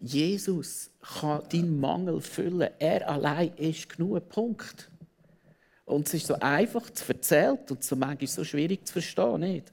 Jesus 0.00 0.90
kann 1.00 1.42
deinen 1.48 1.80
Mangel 1.80 2.20
füllen. 2.20 2.70
Er 2.78 3.08
allein 3.08 3.52
ist 3.56 3.88
genug. 3.88 4.28
Punkt. 4.28 4.90
Und 5.84 6.06
es 6.06 6.14
ist 6.14 6.26
so 6.26 6.34
einfach 6.34 6.90
zu 6.90 7.12
erzählen 7.12 7.58
und 7.68 7.82
so 7.82 7.96
manchmal 7.96 8.28
so 8.28 8.44
schwierig 8.44 8.86
zu 8.86 8.92
verstehen. 8.92 9.40
Nicht? 9.40 9.72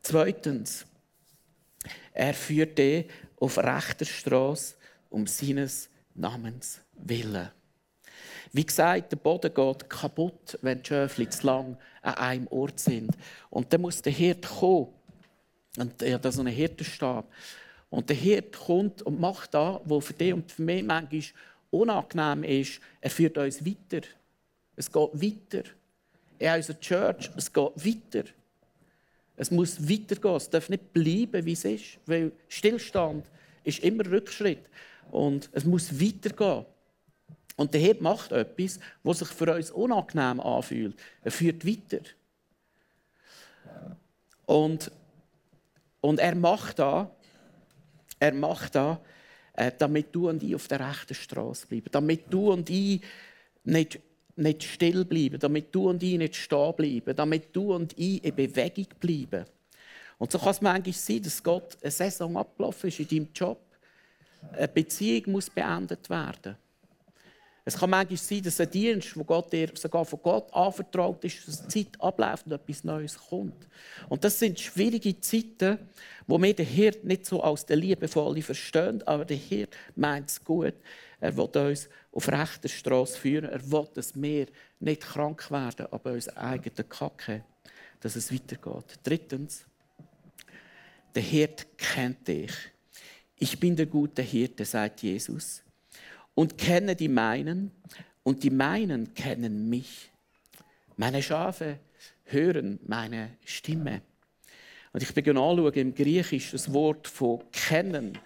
Zweitens, 0.00 0.86
er 2.12 2.34
führt 2.34 2.78
dich 2.78 3.06
auf 3.36 3.58
rechter 3.58 4.04
Straße 4.04 4.76
um 5.10 5.26
seines 5.26 5.90
Namens 6.14 6.80
willen. 6.94 7.50
Wie 8.52 8.66
gesagt, 8.66 9.12
der 9.12 9.16
Boden 9.16 9.52
geht 9.52 9.88
kaputt, 9.88 10.58
wenn 10.62 10.82
die 10.82 10.88
Schöfli 10.88 11.28
zu 11.28 11.46
lang 11.46 11.76
an 12.02 12.14
einem 12.14 12.46
Ort 12.48 12.80
sind. 12.80 13.10
Und 13.50 13.72
dann 13.72 13.80
muss 13.80 14.02
der 14.02 14.12
Hirt 14.12 14.46
kommen. 14.46 14.88
Und 15.78 16.02
er 16.02 16.14
hat 16.14 16.32
so 16.32 16.40
einen 16.40 16.52
Hirtenstab. 16.52 17.30
Und 17.92 18.08
der 18.08 18.16
Hirt 18.16 18.56
kommt 18.56 19.02
und 19.02 19.20
macht 19.20 19.52
das, 19.52 19.78
was 19.84 20.06
für 20.06 20.14
dich 20.14 20.32
und 20.32 20.50
für 20.50 20.62
mich 20.62 20.82
manchmal 20.82 21.22
unangenehm 21.70 22.42
ist. 22.42 22.80
Er 23.02 23.10
führt 23.10 23.36
uns 23.36 23.66
weiter. 23.66 24.06
Es 24.74 24.90
geht 24.90 25.12
weiter. 25.12 25.68
In 26.38 26.54
unserer 26.54 26.80
Church, 26.80 27.30
es 27.36 27.52
geht 27.52 27.62
weiter. 27.76 28.24
Es 29.36 29.50
muss 29.50 29.78
weitergehen. 29.78 30.36
Es 30.36 30.48
darf 30.48 30.70
nicht 30.70 30.90
bleiben, 30.94 31.44
wie 31.44 31.52
es 31.52 31.66
ist. 31.66 31.98
Weil 32.06 32.32
Stillstand 32.48 33.26
ist 33.62 33.80
immer 33.80 34.06
Rückschritt. 34.06 34.64
Und 35.10 35.50
es 35.52 35.66
muss 35.66 36.00
weitergehen. 36.00 36.64
Und 37.56 37.74
der 37.74 37.80
Herr 37.82 37.96
macht 38.00 38.32
etwas, 38.32 38.80
was 39.02 39.18
sich 39.18 39.28
für 39.28 39.54
uns 39.54 39.70
unangenehm 39.70 40.40
anfühlt. 40.40 40.96
Er 41.22 41.30
führt 41.30 41.66
weiter. 41.66 42.00
Und, 44.46 44.90
und 46.00 46.20
er 46.20 46.34
macht 46.34 46.78
da, 46.78 47.14
er 48.22 48.34
macht 48.34 48.76
da, 48.76 49.00
äh, 49.54 49.72
damit 49.76 50.14
du 50.14 50.28
und 50.28 50.42
ich 50.44 50.54
auf 50.54 50.68
der 50.68 50.78
rechten 50.88 51.14
Straße 51.14 51.66
bleiben, 51.66 51.88
damit 51.90 52.24
du 52.30 52.52
und 52.52 52.70
ich 52.70 53.00
nicht 53.64 53.98
nicht 54.34 54.62
still 54.62 55.04
bleiben, 55.04 55.38
damit 55.38 55.74
du 55.74 55.90
und 55.90 56.02
ich 56.02 56.16
nicht 56.16 56.36
stehen 56.36 56.74
bleiben, 56.74 57.14
damit 57.14 57.54
du 57.54 57.74
und 57.74 57.92
ich 57.98 58.24
in 58.24 58.34
Bewegung 58.34 58.86
bleiben. 58.98 59.44
Und 60.18 60.32
so 60.32 60.38
kann 60.38 60.50
es 60.50 60.60
manchmal 60.62 60.94
sein, 60.94 61.22
dass 61.22 61.42
Gott 61.42 61.76
eine 61.82 61.90
Saison 61.90 62.36
abgelaufen 62.36 62.88
ist 62.88 63.00
in 63.00 63.08
deinem 63.08 63.28
Job. 63.34 63.60
Eine 64.52 64.68
Beziehung 64.68 65.32
muss 65.32 65.50
beendet 65.50 66.08
werden. 66.08 66.56
Es 67.64 67.76
kann 67.76 67.90
manchmal 67.90 68.16
sein, 68.16 68.42
dass 68.42 68.60
ein 68.60 68.70
Dienst, 68.70 69.16
wo 69.16 69.22
Gott 69.22 69.52
dir 69.52 69.70
sogar 69.74 70.04
von 70.04 70.18
Gott 70.20 70.52
anvertraut 70.52 71.24
ist, 71.24 71.46
dass 71.46 71.62
die 71.62 71.86
Zeit 71.86 72.00
abläuft 72.00 72.46
und 72.46 72.52
etwas 72.52 72.82
Neues 72.82 73.16
kommt. 73.16 73.68
Und 74.08 74.24
das 74.24 74.38
sind 74.38 74.58
schwierige 74.58 75.20
Zeiten, 75.20 75.78
wo 76.26 76.42
wir 76.42 76.54
den 76.54 76.66
Hirt 76.66 77.04
nicht 77.04 77.24
so 77.24 77.40
als 77.40 77.64
der 77.64 77.76
Liebevolle 77.76 78.42
verstehen, 78.42 79.02
aber 79.06 79.24
der 79.24 79.36
Hirt 79.36 79.76
meint 79.94 80.30
es 80.30 80.42
gut. 80.42 80.74
Er 81.20 81.36
will 81.36 81.44
uns 81.44 81.88
auf 82.10 82.28
rechter 82.28 82.68
Straße 82.68 83.16
führen. 83.16 83.48
Er 83.48 83.70
will, 83.70 83.86
dass 83.94 84.20
wir 84.20 84.46
nicht 84.80 85.02
krank 85.02 85.48
werden, 85.52 85.86
aber 85.92 86.12
unseren 86.12 86.38
eigenen 86.38 86.88
Kacke, 86.88 87.44
dass 88.00 88.16
es 88.16 88.32
weitergeht. 88.32 88.98
Drittens, 89.04 89.64
der 91.14 91.22
Hirt 91.22 91.66
kennt 91.78 92.26
dich. 92.26 92.52
Ich 93.36 93.58
bin 93.60 93.76
der 93.76 93.86
gute 93.86 94.22
Hirte, 94.22 94.64
sagt 94.64 95.02
Jesus, 95.02 95.62
und 96.34 96.58
kenne 96.58 96.96
die 96.96 97.08
meinen, 97.08 97.70
und 98.22 98.42
die 98.42 98.50
meinen 98.50 99.14
kennen 99.14 99.68
mich. 99.68 100.10
Meine 100.96 101.22
Schafe 101.22 101.80
hören 102.24 102.78
meine 102.86 103.36
Stimme. 103.44 104.02
Und 104.92 105.02
ich 105.02 105.12
beginne 105.12 105.40
anschauen, 105.40 105.72
im 105.72 105.94
Griechisch 105.94 106.52
das 106.52 106.72
Wort 106.72 107.08
von 107.08 107.42
kennen. 107.50 108.18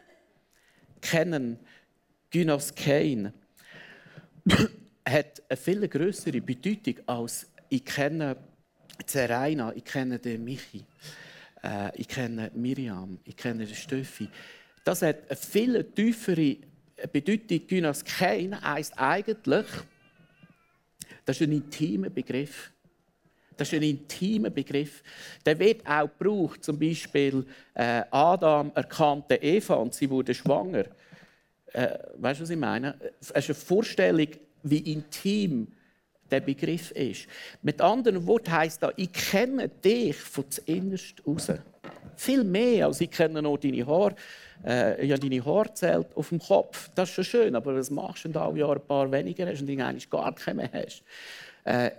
Kennen 1.00 1.58
Gynoskein 2.30 3.32
hat 5.08 5.42
eine 5.48 5.56
viel 5.56 5.88
größere 5.88 6.40
Bedeutung 6.40 6.96
als 7.06 7.46
ich 7.68 7.84
kenne 7.84 8.36
Zeraina, 9.04 9.72
ich 9.74 9.84
kenne 9.84 10.18
den 10.18 10.44
Michi, 10.44 10.84
äh, 11.62 11.90
ich 11.96 12.08
kenne 12.08 12.50
Miriam, 12.54 13.18
ich 13.24 13.36
kenne 13.36 13.66
den 13.66 13.74
Steffi. 13.74 14.28
Das 14.84 15.02
hat 15.02 15.28
eine 15.28 15.36
viel 15.36 15.84
tiefere 15.84 16.56
Bedeutung. 17.12 17.66
Gynoskein 17.66 18.60
heisst 18.60 18.98
eigentlich, 18.98 19.66
das 21.24 21.40
ist 21.40 21.46
ein 21.46 21.52
intimer 21.52 22.10
Begriff. 22.10 22.70
Das 23.56 23.72
ist 23.72 23.74
ein 23.74 23.82
intimer 23.82 24.50
Begriff. 24.50 25.02
Der 25.44 25.58
wird 25.58 25.86
auch 25.86 26.08
gebraucht. 26.18 26.62
Zum 26.62 26.78
Beispiel 26.78 27.46
äh, 27.74 28.02
Adam 28.10 28.70
erkannte 28.74 29.36
Eva 29.36 29.74
und 29.74 29.94
sie 29.94 30.10
wurde 30.10 30.34
schwanger 30.34 30.84
äh, 31.76 31.98
weißt 32.16 32.40
du, 32.40 32.44
was 32.44 32.50
ich 32.50 32.56
meine? 32.56 32.98
Es 33.20 33.30
ist 33.30 33.48
eine 33.48 33.54
Vorstellung, 33.54 34.28
wie 34.62 34.78
intim 34.78 35.68
der 36.30 36.40
Begriff 36.40 36.90
ist. 36.92 37.26
Mit 37.62 37.80
anderen 37.80 38.26
Worten 38.26 38.52
heißt 38.52 38.82
das, 38.82 38.92
ich 38.96 39.12
kenne 39.12 39.68
dich 39.68 40.16
von 40.16 40.44
innerst 40.64 41.22
raus. 41.26 41.52
Viel 42.16 42.44
mehr 42.44 42.86
als 42.86 43.00
ich 43.00 43.10
kenne 43.10 43.42
noch 43.42 43.58
deine 43.58 43.86
Haare. 43.86 44.16
Äh, 44.64 45.06
ich 45.06 45.20
deine 45.20 45.44
Haare 45.44 46.06
auf 46.14 46.28
dem 46.30 46.38
Kopf. 46.38 46.90
Das 46.94 47.08
ist 47.08 47.14
schon 47.14 47.24
schön, 47.24 47.54
aber 47.54 47.76
was 47.76 47.90
machst 47.90 48.24
du, 48.24 48.28
wenn 48.28 48.32
du 48.32 48.40
alle 48.40 48.58
Jahre 48.58 48.76
ein 48.76 48.86
paar 48.86 49.10
weniger 49.12 49.46
hast 49.46 49.60
und 49.60 49.70
eigentlich 49.70 50.10
gar 50.10 50.34
keine 50.34 50.62
mehr 50.62 50.70
hast? 50.72 51.02
Äh, 51.64 51.90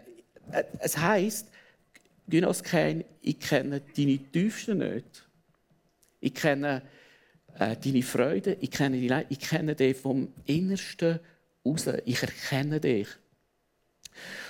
es 0.80 0.98
heisst, 0.98 1.48
Gynoskein, 2.28 3.06
ich 3.22 3.40
kenne 3.40 3.82
deine 3.96 4.18
tiefsten 4.18 4.80
Nöte. 4.80 5.22
Ich 6.20 6.34
kenne 6.34 6.82
äh, 7.58 7.76
deine 7.76 8.04
Freude, 8.04 8.58
ich 8.60 8.72
kenne, 8.72 8.98
die 8.98 9.12
ich 9.30 9.40
kenne 9.40 9.76
dich 9.76 9.98
vom 9.98 10.34
Innersten 10.46 11.20
raus. 11.66 11.86
Ich 12.06 12.22
erkenne 12.22 12.80
dich. 12.80 13.08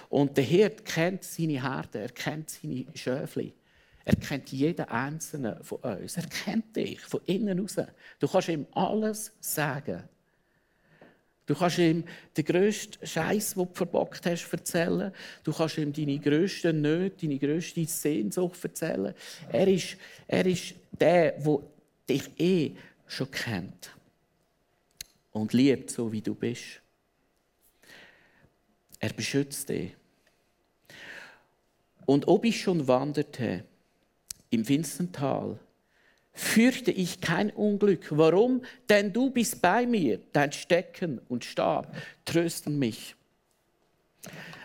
Und 0.10 0.38
der 0.38 0.44
Hirt 0.44 0.86
kennt 0.86 1.24
seine 1.24 1.62
Herde, 1.62 2.00
er 2.00 2.10
kennt 2.10 2.50
seine 2.50 2.86
Schöfli. 2.96 3.54
Er 4.06 4.16
kennt 4.16 4.54
jeden 4.54 4.86
einzelnen 4.86 5.62
von 5.64 5.80
uns. 5.80 6.16
Er 6.16 6.28
kennt 6.28 6.76
dich 6.76 7.02
von 7.02 7.20
innen 7.26 7.60
raus. 7.60 7.76
Du 8.20 8.28
kannst 8.28 8.48
ihm 8.48 8.66
alles 8.72 9.34
sagen. 9.42 10.04
Du 11.46 11.56
kannst 11.56 11.78
ihm 11.78 12.06
den 12.36 12.46
grössten 12.46 13.06
Scheiß, 13.06 13.56
den 13.56 13.68
du 13.68 13.74
verbockt 13.74 14.26
hast, 14.26 14.50
erzählen. 14.52 15.12
Du 15.44 15.52
kannst 15.52 15.78
ihm 15.78 15.92
deine 15.92 16.20
grössten 16.20 16.82
Nöte, 16.82 17.26
deine 17.26 17.38
grösste 17.38 17.86
Sehnsucht 17.86 18.64
erzählen. 18.64 19.14
Er 19.50 19.68
ist, 19.68 19.98
er 20.26 20.46
ist 20.46 20.76
der, 20.98 21.32
der 21.32 21.60
dich 22.10 22.30
eh 22.38 22.76
schon 23.08 23.32
kennt 23.32 23.92
und 25.32 25.54
liebt, 25.54 25.92
so 25.92 26.12
wie 26.12 26.22
du 26.22 26.34
bist. 26.34 26.82
Er 29.00 29.14
beschützt 29.14 29.70
dich. 29.70 29.96
Und 32.06 32.28
ob 32.28 32.46
ich 32.46 32.62
schon 32.62 32.88
wanderte 32.88 33.66
im 34.50 34.64
finstern 34.66 35.12
Tal, 35.12 35.60
fürchte 36.34 36.92
ich 36.92 37.20
kein 37.20 37.50
Unglück. 37.50 38.08
Warum? 38.12 38.64
Denn 38.88 39.12
du 39.12 39.30
bist 39.30 39.62
bei 39.62 39.86
mir, 39.86 40.20
dein 40.32 40.52
Stecken 40.52 41.20
und 41.28 41.44
Stab 41.44 41.96
trösten 42.26 42.80
mich. 42.80 43.16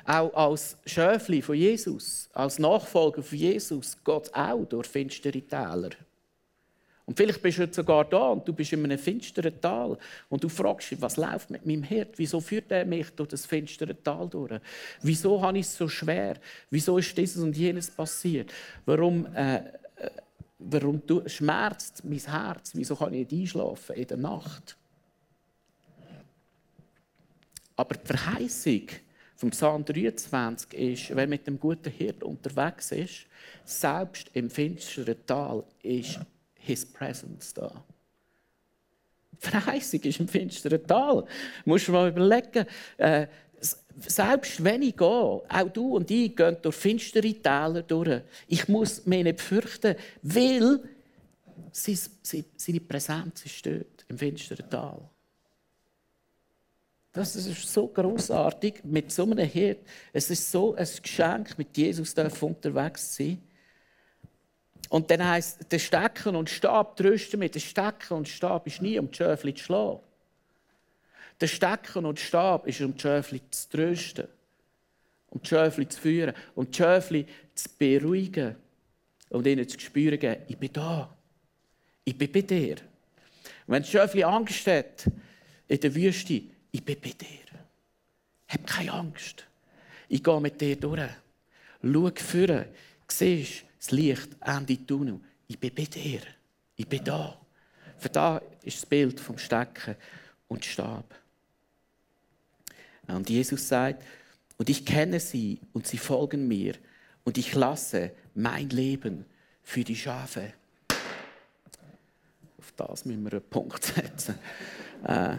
Auch 0.04 0.34
als 0.34 0.76
Schöfli 0.84 1.42
von 1.42 1.56
Jesus, 1.56 2.28
als 2.32 2.58
Nachfolger 2.58 3.22
von 3.22 3.38
Jesus, 3.38 3.96
geht 4.04 4.34
auch 4.34 4.64
durch 4.64 4.86
finstere 4.88 5.40
Täler. 5.40 5.90
Und 7.12 7.16
vielleicht 7.18 7.42
bist 7.42 7.58
du 7.58 7.64
jetzt 7.64 7.76
sogar 7.76 8.06
da 8.06 8.28
und 8.28 8.48
du 8.48 8.54
bist 8.54 8.72
in 8.72 8.82
einem 8.84 8.98
finsteren 8.98 9.60
Tal 9.60 9.98
und 10.30 10.42
du 10.42 10.48
fragst 10.48 10.92
dich, 10.92 11.02
was 11.02 11.18
läuft 11.18 11.50
mit 11.50 11.66
meinem 11.66 11.82
Herd? 11.82 12.16
Wieso 12.16 12.40
führt 12.40 12.72
er 12.72 12.86
mich 12.86 13.10
durch 13.10 13.28
das 13.28 13.44
finstere 13.44 14.02
Tal 14.02 14.30
durch? 14.30 14.58
Wieso 15.02 15.42
habe 15.42 15.58
ich 15.58 15.66
es 15.66 15.76
so 15.76 15.88
schwer? 15.88 16.38
Wieso 16.70 16.96
ist 16.96 17.14
dieses 17.18 17.42
und 17.42 17.54
jenes 17.54 17.90
passiert? 17.90 18.50
Warum, 18.86 19.26
äh, 19.34 19.56
äh 19.56 19.62
warum 20.58 21.02
schmerzt 21.26 22.02
mein 22.02 22.18
Herz? 22.18 22.70
Wieso 22.72 22.96
kann 22.96 23.12
ich 23.12 23.30
nicht 23.30 23.42
einschlafen 23.42 23.94
in 23.94 24.06
der 24.06 24.16
Nacht? 24.16 24.78
Aber 27.76 27.94
die 27.94 28.06
Verheißung 28.06 28.86
vom 29.36 29.50
Psalm 29.50 29.84
23 29.84 30.72
ist, 30.80 31.14
wer 31.14 31.26
mit 31.26 31.46
dem 31.46 31.60
guten 31.60 31.90
Hirt 31.90 32.22
unterwegs 32.22 32.90
ist, 32.90 33.26
selbst 33.66 34.30
im 34.32 34.48
finsteren 34.48 35.16
Tal 35.26 35.62
ist 35.82 36.18
His 36.64 36.86
Presence 36.86 37.54
da. 37.54 37.84
Verheißung 39.38 40.00
ist 40.02 40.20
im 40.20 40.28
finsteren 40.28 40.86
Tal. 40.86 41.22
Du 41.22 41.70
musst 41.70 41.88
dir 41.88 41.92
mal 41.92 42.08
überlegen, 42.08 42.66
äh, 42.96 43.26
selbst 43.98 44.62
wenn 44.62 44.82
ich 44.82 44.96
gehe, 44.96 45.06
auch 45.06 45.68
du 45.72 45.96
und 45.96 46.10
ich 46.10 46.34
gehen 46.34 46.56
durch 46.62 46.76
finstere 46.76 47.34
Täler 47.34 47.82
durch. 47.82 48.22
Ich 48.46 48.68
muss 48.68 49.04
mich 49.06 49.24
nicht 49.24 49.40
fürchten, 49.40 49.96
weil 50.22 50.80
seine 51.72 52.80
Präsenz 52.80 53.44
ist 53.44 53.66
dort, 53.66 54.04
im 54.08 54.18
finsteren 54.18 54.68
Tal. 54.70 55.00
Das 57.12 57.36
ist 57.36 57.70
so 57.70 57.88
großartig 57.88 58.84
mit 58.84 59.12
so 59.12 59.24
einem 59.24 59.46
Hirt. 59.46 59.80
Es 60.12 60.30
ist 60.30 60.50
so 60.50 60.74
ein 60.74 60.88
Geschenk, 61.02 61.58
mit 61.58 61.76
Jesus 61.76 62.14
unterwegs 62.14 63.14
zu 63.14 63.24
sein. 63.24 63.42
Und 64.92 65.10
dann 65.10 65.26
heisst 65.26 65.72
der 65.72 65.78
Stecken 65.78 66.36
und 66.36 66.50
Stab 66.50 66.98
trösten 66.98 67.40
mit. 67.40 67.54
Der 67.54 67.60
Stecken 67.60 68.12
und 68.12 68.28
Stab 68.28 68.66
ist 68.66 68.82
nie 68.82 68.98
um 68.98 69.10
die 69.10 69.16
Schöfli 69.16 69.54
zu 69.54 69.64
schlagen. 69.64 70.00
Der 71.40 71.46
Stecken 71.46 72.04
und 72.04 72.20
Stab 72.20 72.66
ist 72.66 72.82
um 72.82 72.94
die 72.94 73.00
Schöfli 73.00 73.40
zu 73.50 73.70
trösten. 73.70 74.28
Um 75.30 75.40
die 75.40 75.48
Schöfli 75.48 75.88
zu 75.88 75.98
führen. 75.98 76.34
Um 76.54 76.70
die 76.70 76.76
Schöfli 76.76 77.26
zu 77.54 77.70
beruhigen. 77.78 78.54
Und 79.30 79.46
ihnen 79.46 79.66
zu 79.66 79.80
spüren 79.80 80.18
geben, 80.18 80.42
ich 80.46 80.58
bin 80.58 80.74
da. 80.74 81.16
Ich 82.04 82.18
bin 82.18 82.30
bei 82.30 82.42
dir. 82.42 82.76
Und 83.66 83.68
wenn 83.68 83.82
die 83.84 83.88
Schöfli 83.88 84.24
Angst 84.24 84.66
hat 84.66 85.06
in 85.68 85.80
der 85.80 85.94
Wüste, 85.94 86.42
ich 86.70 86.84
bin 86.84 87.00
bei 87.00 87.12
dir. 87.12 87.58
Hab 88.46 88.66
keine 88.66 88.92
Angst. 88.92 89.46
Ich 90.10 90.22
gehe 90.22 90.38
mit 90.38 90.60
dir 90.60 90.76
durch. 90.76 91.00
Schau 91.82 92.10
vorne. 92.14 92.68
Siehst 93.18 93.64
das 93.78 93.90
Licht, 93.90 94.30
Ende 94.40 94.86
Tunnel. 94.86 95.20
Ich 95.46 95.58
bin 95.58 95.74
bei 95.74 95.84
dir. 95.84 96.20
Ich 96.76 96.88
bin 96.88 97.04
da. 97.04 97.38
Für 97.98 98.08
da 98.08 98.40
ist 98.62 98.78
das 98.78 98.86
Bild 98.86 99.20
vom 99.20 99.36
Stecken 99.36 99.96
und 100.48 100.64
Stab. 100.64 101.14
Und 103.08 103.28
Jesus 103.28 103.68
sagt, 103.68 104.02
und 104.56 104.70
ich 104.70 104.86
kenne 104.86 105.20
sie 105.20 105.60
und 105.72 105.86
sie 105.86 105.98
folgen 105.98 106.48
mir 106.48 106.74
und 107.24 107.36
ich 107.36 107.54
lasse 107.54 108.12
mein 108.34 108.70
Leben 108.70 109.26
für 109.62 109.84
die 109.84 109.96
Schafe. 109.96 110.54
Auf 112.58 112.72
das 112.76 113.04
müssen 113.04 113.24
wir 113.24 113.32
einen 113.32 113.42
Punkt 113.42 113.84
setzen. 113.84 114.36
Äh, 115.04 115.36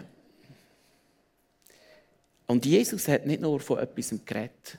und 2.46 2.66
Jesus 2.66 3.08
hat 3.08 3.26
nicht 3.26 3.40
nur 3.40 3.58
von 3.58 3.78
etwas 3.78 4.14
geredet. 4.24 4.78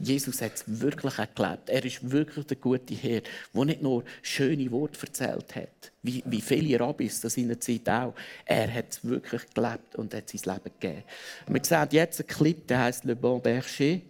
Jesus 0.00 0.40
hat 0.40 0.54
es 0.54 0.64
wirklich 0.66 1.14
gelebt. 1.34 1.68
Er 1.68 1.84
ist 1.84 2.10
wirklich 2.10 2.46
der 2.46 2.56
gute 2.56 2.94
Herr, 2.94 3.22
der 3.54 3.64
nicht 3.64 3.82
nur 3.82 4.04
schöne 4.22 4.70
Worte 4.70 4.98
erzählt 5.06 5.54
hat, 5.54 5.92
wie, 6.02 6.22
wie 6.26 6.40
viele 6.40 6.80
Rabbis 6.80 7.20
das 7.20 7.36
in 7.36 7.48
der 7.48 7.60
Zeit 7.60 7.88
auch. 7.88 8.14
Er 8.44 8.72
hat 8.72 8.86
es 8.90 9.04
wirklich 9.04 9.42
gelebt 9.54 9.96
und 9.96 10.14
hat 10.14 10.30
sein 10.30 10.54
Leben 10.54 10.74
gegeben. 10.80 11.02
Wir 11.46 11.64
sehen 11.64 11.88
jetzt 11.90 12.20
einen 12.20 12.28
Clip, 12.28 12.66
der 12.66 12.80
heißt 12.80 13.04
Le 13.04 13.14
Bon 13.14 13.40
Berger. 13.40 14.00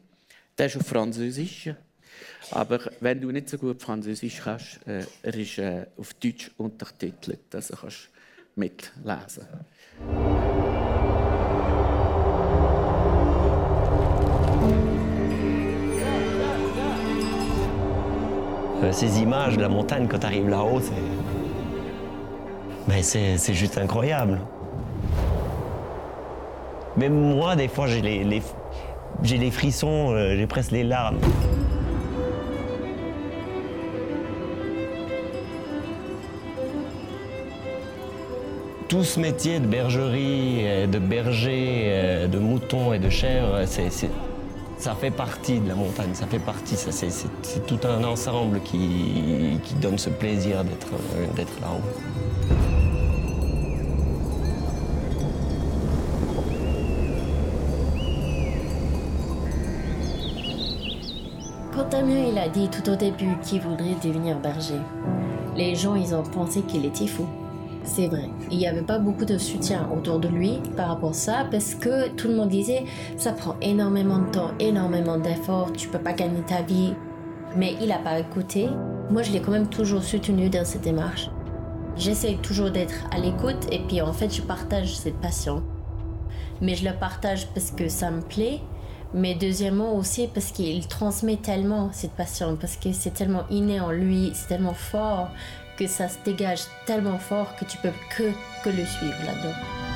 Der 0.57 0.67
ist 0.67 0.77
auf 0.77 0.87
Französisch. 0.87 1.71
Aber 2.51 2.81
wenn 3.01 3.21
du 3.21 3.31
nicht 3.31 3.49
so 3.49 3.59
gut 3.59 3.83
Französisch 3.83 4.41
kannst, 4.43 4.87
äh, 4.87 5.05
er 5.23 5.35
ist 5.35 5.59
äh, 5.59 5.87
auf 5.97 6.15
Deutsch 6.15 6.51
untertitelt. 6.57 7.55
Also 7.55 7.77
kannst 7.77 8.09
du 8.55 8.61
mitlesen. 8.61 9.47
Ces 18.93 19.21
images 19.21 19.57
de 19.57 19.63
la 19.63 19.69
montagne 19.69 20.07
quand 20.09 20.19
tu 20.19 20.27
arrives 20.27 20.49
là-haut, 20.49 20.81
c'est. 20.81 20.93
Mais 22.89 23.03
c'est 23.03 23.55
juste 23.55 23.79
incroyable. 23.79 24.41
Même 26.97 27.15
moi, 27.15 27.55
des 27.55 27.69
fois, 27.69 27.87
j'ai 27.87 28.01
les, 28.01 28.43
j'ai 29.23 29.37
les 29.37 29.51
frissons, 29.51 30.11
euh, 30.11 30.35
j'ai 30.37 30.47
presque 30.47 30.73
les 30.73 30.83
larmes. 30.83 31.19
Tout 38.89 39.05
ce 39.05 39.21
métier 39.21 39.61
de 39.61 39.67
bergerie, 39.67 40.89
de 40.89 40.99
berger, 40.99 41.85
euh, 41.87 42.27
de 42.27 42.39
mouton 42.39 42.93
et 42.93 42.99
de 42.99 43.09
chèvre, 43.09 43.63
c'est 43.67 43.91
ça 44.81 44.95
fait 44.95 45.11
partie 45.11 45.61
de 45.61 45.69
la 45.69 45.75
montagne, 45.75 46.15
ça 46.15 46.27
fait 46.27 46.39
partie, 46.39 46.75
ça, 46.75 46.91
c'est, 46.91 47.67
tout 47.67 47.79
un 47.87 48.03
ensemble 48.05 48.61
qui, 48.63 49.59
qui 49.63 49.75
donne 49.75 49.99
ce 49.99 50.09
plaisir 50.09 50.65
d'être, 50.65 50.89
euh, 51.17 51.27
d'être 51.37 51.61
là-haut. 51.61 51.83
Quand 61.75 61.91
Damien 61.91 62.25
il 62.31 62.39
a 62.39 62.49
dit 62.49 62.69
tout 62.71 62.91
au 62.91 62.97
début 62.97 63.37
qu'il 63.43 63.61
voudrait 63.61 63.97
devenir 64.03 64.39
berger, 64.39 64.81
les 65.57 65.75
gens 65.75 65.95
ils 65.95 66.15
ont 66.15 66.23
pensé 66.23 66.63
qu'il 66.63 66.87
était 66.87 67.07
fou. 67.07 67.27
C'est 67.85 68.09
vrai. 68.09 68.29
Il 68.51 68.59
n'y 68.59 68.67
avait 68.67 68.83
pas 68.83 68.99
beaucoup 68.99 69.25
de 69.25 69.39
soutien 69.39 69.89
autour 69.95 70.19
de 70.19 70.29
lui 70.29 70.61
par 70.77 70.89
rapport 70.89 71.11
à 71.11 71.15
ça 71.15 71.47
parce 71.51 71.75
que 71.75 72.09
tout 72.11 72.29
le 72.29 72.37
monde 72.37 72.51
disait 72.51 72.85
ça 73.17 73.33
prend 73.33 73.57
énormément 73.63 74.19
de 74.19 74.31
temps, 74.31 74.51
énormément 74.59 75.19
d'efforts, 75.19 75.73
tu 75.73 75.89
peux 75.89 75.99
pas 75.99 76.13
gagner 76.13 76.43
ta 76.43 76.63
vie. 76.63 76.95
Mais 77.57 77.75
il 77.81 77.89
n'a 77.89 77.99
pas 77.99 78.19
écouté. 78.19 78.69
Moi, 79.11 79.23
je 79.23 79.33
l'ai 79.33 79.41
quand 79.41 79.51
même 79.51 79.69
toujours 79.69 80.05
soutenu 80.05 80.49
dans 80.49 80.65
cette 80.65 80.83
démarche. 80.83 81.31
J'essaie 81.97 82.39
toujours 82.41 82.71
d'être 82.71 83.07
à 83.11 83.19
l'écoute 83.19 83.67
et 83.73 83.81
puis 83.81 84.01
en 84.01 84.13
fait, 84.13 84.33
je 84.35 84.43
partage 84.43 84.97
cette 84.97 85.21
passion. 85.21 85.63
Mais 86.61 86.77
je 86.77 86.85
la 86.85 86.93
partage 86.93 87.49
parce 87.49 87.71
que 87.73 87.89
ça 87.89 88.11
me 88.11 88.21
plaît, 88.21 88.61
mais 89.13 89.35
deuxièmement 89.35 89.97
aussi 89.97 90.29
parce 90.33 90.53
qu'il 90.53 90.87
transmet 90.87 91.37
tellement 91.37 91.91
cette 91.93 92.13
passion, 92.13 92.57
parce 92.57 92.77
que 92.77 92.93
c'est 92.93 93.15
tellement 93.15 93.45
inné 93.51 93.81
en 93.81 93.91
lui, 93.91 94.31
c'est 94.35 94.49
tellement 94.49 94.75
fort 94.75 95.31
que 95.81 95.87
ça 95.87 96.09
se 96.11 96.19
dégage 96.27 96.61
tellement 96.85 97.19
fort 97.19 97.57
que 97.57 97.65
tu 97.65 97.79
peux 97.79 97.93
que, 98.15 98.31
que 98.63 98.69
le 98.69 98.85
suivre 98.85 99.17
là-dedans. 99.25 99.90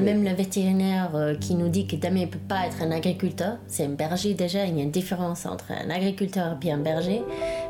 A 0.00 0.02
même 0.02 0.24
le 0.24 0.30
vétérinaire 0.30 1.10
euh, 1.14 1.34
qui 1.34 1.54
nous 1.54 1.68
dit 1.68 1.86
que 1.86 1.94
Damien 1.94 2.22
ne 2.22 2.26
peut 2.26 2.38
pas 2.48 2.66
être 2.66 2.82
un 2.82 2.90
agriculteur. 2.90 3.58
C'est 3.66 3.84
un 3.84 3.90
berger 3.90 4.32
déjà. 4.32 4.64
Il 4.64 4.76
y 4.76 4.80
a 4.80 4.82
une 4.82 4.90
différence 4.90 5.44
entre 5.44 5.66
un 5.72 5.90
agriculteur 5.90 6.56
et 6.62 6.72
un 6.72 6.78
berger 6.78 7.22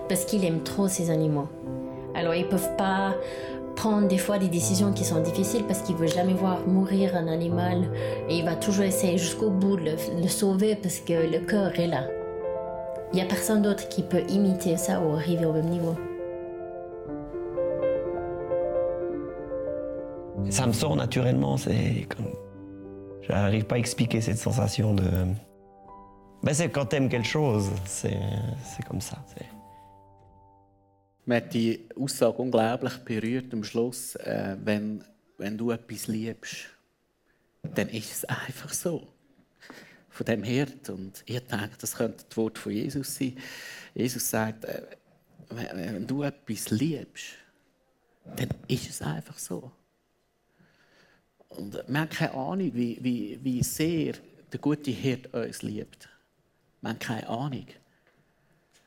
parce 0.08 0.24
qu'il 0.24 0.44
aime 0.44 0.62
trop 0.62 0.86
ses 0.86 1.10
animaux. 1.10 1.48
Alors 2.14 2.34
ils 2.34 2.46
peuvent 2.46 2.76
pas 2.76 3.14
prendre 3.74 4.06
des 4.06 4.18
fois 4.18 4.38
des 4.38 4.48
décisions 4.48 4.92
qui 4.92 5.04
sont 5.04 5.20
difficiles 5.20 5.64
parce 5.66 5.80
qu'il 5.82 5.96
veut 5.96 6.06
jamais 6.06 6.34
voir 6.34 6.66
mourir 6.66 7.16
un 7.16 7.26
animal 7.26 7.90
et 8.28 8.38
il 8.38 8.44
va 8.44 8.54
toujours 8.54 8.84
essayer 8.84 9.18
jusqu'au 9.18 9.50
bout 9.50 9.76
de 9.76 9.90
le, 10.20 10.28
sauver 10.28 10.76
parce 10.76 11.00
que 11.00 11.12
le 11.12 11.40
cœur 11.40 11.78
est 11.78 11.86
là. 11.86 12.04
Il 13.12 13.16
n'y 13.16 13.22
a 13.22 13.26
personne 13.26 13.62
d'autre 13.62 13.88
qui 13.88 14.02
peut 14.02 14.22
imiter 14.28 14.76
ça 14.76 15.00
ou 15.00 15.14
arriver 15.14 15.46
au 15.46 15.52
même 15.52 15.68
niveau. 15.68 15.96
Ça 20.48 20.66
me 20.66 20.72
sort 20.72 20.96
naturellement, 20.96 21.57
c'est 21.57 22.07
comme... 22.09 22.33
J'arrive 23.22 23.64
pas 23.64 23.76
à 23.76 23.79
expliquer 23.79 24.20
cette 24.20 24.38
sensation 24.38 24.94
de... 24.94 25.05
Ben 26.42 26.55
c'est 26.55 26.70
quand 26.70 26.87
t'aimes 26.87 27.09
quelque 27.09 27.29
chose, 27.29 27.70
c'est 27.85 28.16
comme 28.88 29.00
ça. 29.00 29.18
Mir 31.26 31.37
hat 31.37 31.53
die 31.53 31.87
Aussage 31.94 32.38
unglaublich 32.38 32.96
berührt 33.05 33.53
am 33.53 33.62
Schluss, 33.62 34.16
äh, 34.16 34.57
wenn, 34.64 35.05
wenn 35.38 35.57
du 35.57 35.70
etwas 35.70 36.09
liebst, 36.09 36.66
dann 37.62 37.88
ist 37.90 38.11
es 38.12 38.24
einfach 38.24 38.72
so. 38.72 39.07
Von 40.09 40.26
dem 40.26 40.42
Hirt. 40.42 40.90
Und 40.90 41.22
ich 41.26 41.38
denke, 41.46 41.76
das 41.79 41.94
könnte 41.94 42.24
das 42.29 42.37
Wort 42.37 42.59
von 42.59 42.72
Jesus 42.72 43.14
sein. 43.14 43.37
Jesus 43.94 44.29
sagt, 44.29 44.64
äh, 44.64 44.83
wenn 45.50 46.07
du 46.07 46.22
etwas 46.22 46.70
liebst, 46.70 47.26
dann 48.37 48.48
ist 48.66 48.90
es 48.90 49.03
einfach 49.03 49.38
so. 49.38 49.70
Und 51.50 51.74
wir 51.86 52.00
haben 52.00 52.08
keine 52.08 52.34
Ahnung, 52.34 52.70
wie, 52.74 52.98
wie, 53.00 53.38
wie 53.42 53.62
sehr 53.62 54.14
der 54.52 54.60
gute 54.60 54.90
Hirt 54.90 55.32
uns 55.34 55.62
liebt. 55.62 56.08
Wir 56.80 56.90
haben 56.90 56.98
keine 56.98 57.28
Ahnung. 57.28 57.66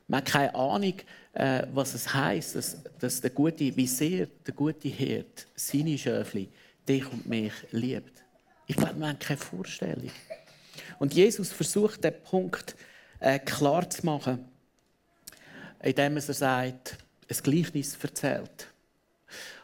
Wir 0.08 0.17
haben 0.17 0.26
keine 0.26 0.56
Ahnung, 0.56 0.95
äh, 1.34 1.67
was 1.73 1.93
es 1.93 2.13
heisst, 2.13 2.56
dass, 2.56 2.78
dass 2.99 3.21
der 3.21 3.30
gute, 3.30 3.76
wie 3.76 3.88
sehr 3.88 4.28
der 4.45 4.54
gute 4.54 4.88
Hirt 4.88 5.47
seine 5.56 5.97
Schöfli, 5.97 6.49
dich 6.88 7.10
und 7.12 7.26
mich 7.28 7.54
liebt. 7.71 8.23
Ich 8.67 8.76
glaube, 8.76 8.97
wir 8.97 9.08
haben 9.08 9.19
keine 9.19 9.38
Vorstellung. 9.38 10.12
Und 10.99 11.13
Jesus 11.13 11.52
versucht, 11.52 12.04
diesen 12.04 12.21
Punkt 12.23 12.76
äh, 13.19 13.39
klar 13.39 13.89
zu 13.89 14.06
machen, 14.06 14.45
indem 15.82 16.15
er 16.15 16.21
sagt, 16.21 16.97
ein 17.30 17.38
Gleichnis 17.43 17.97
erzählt. 18.02 18.72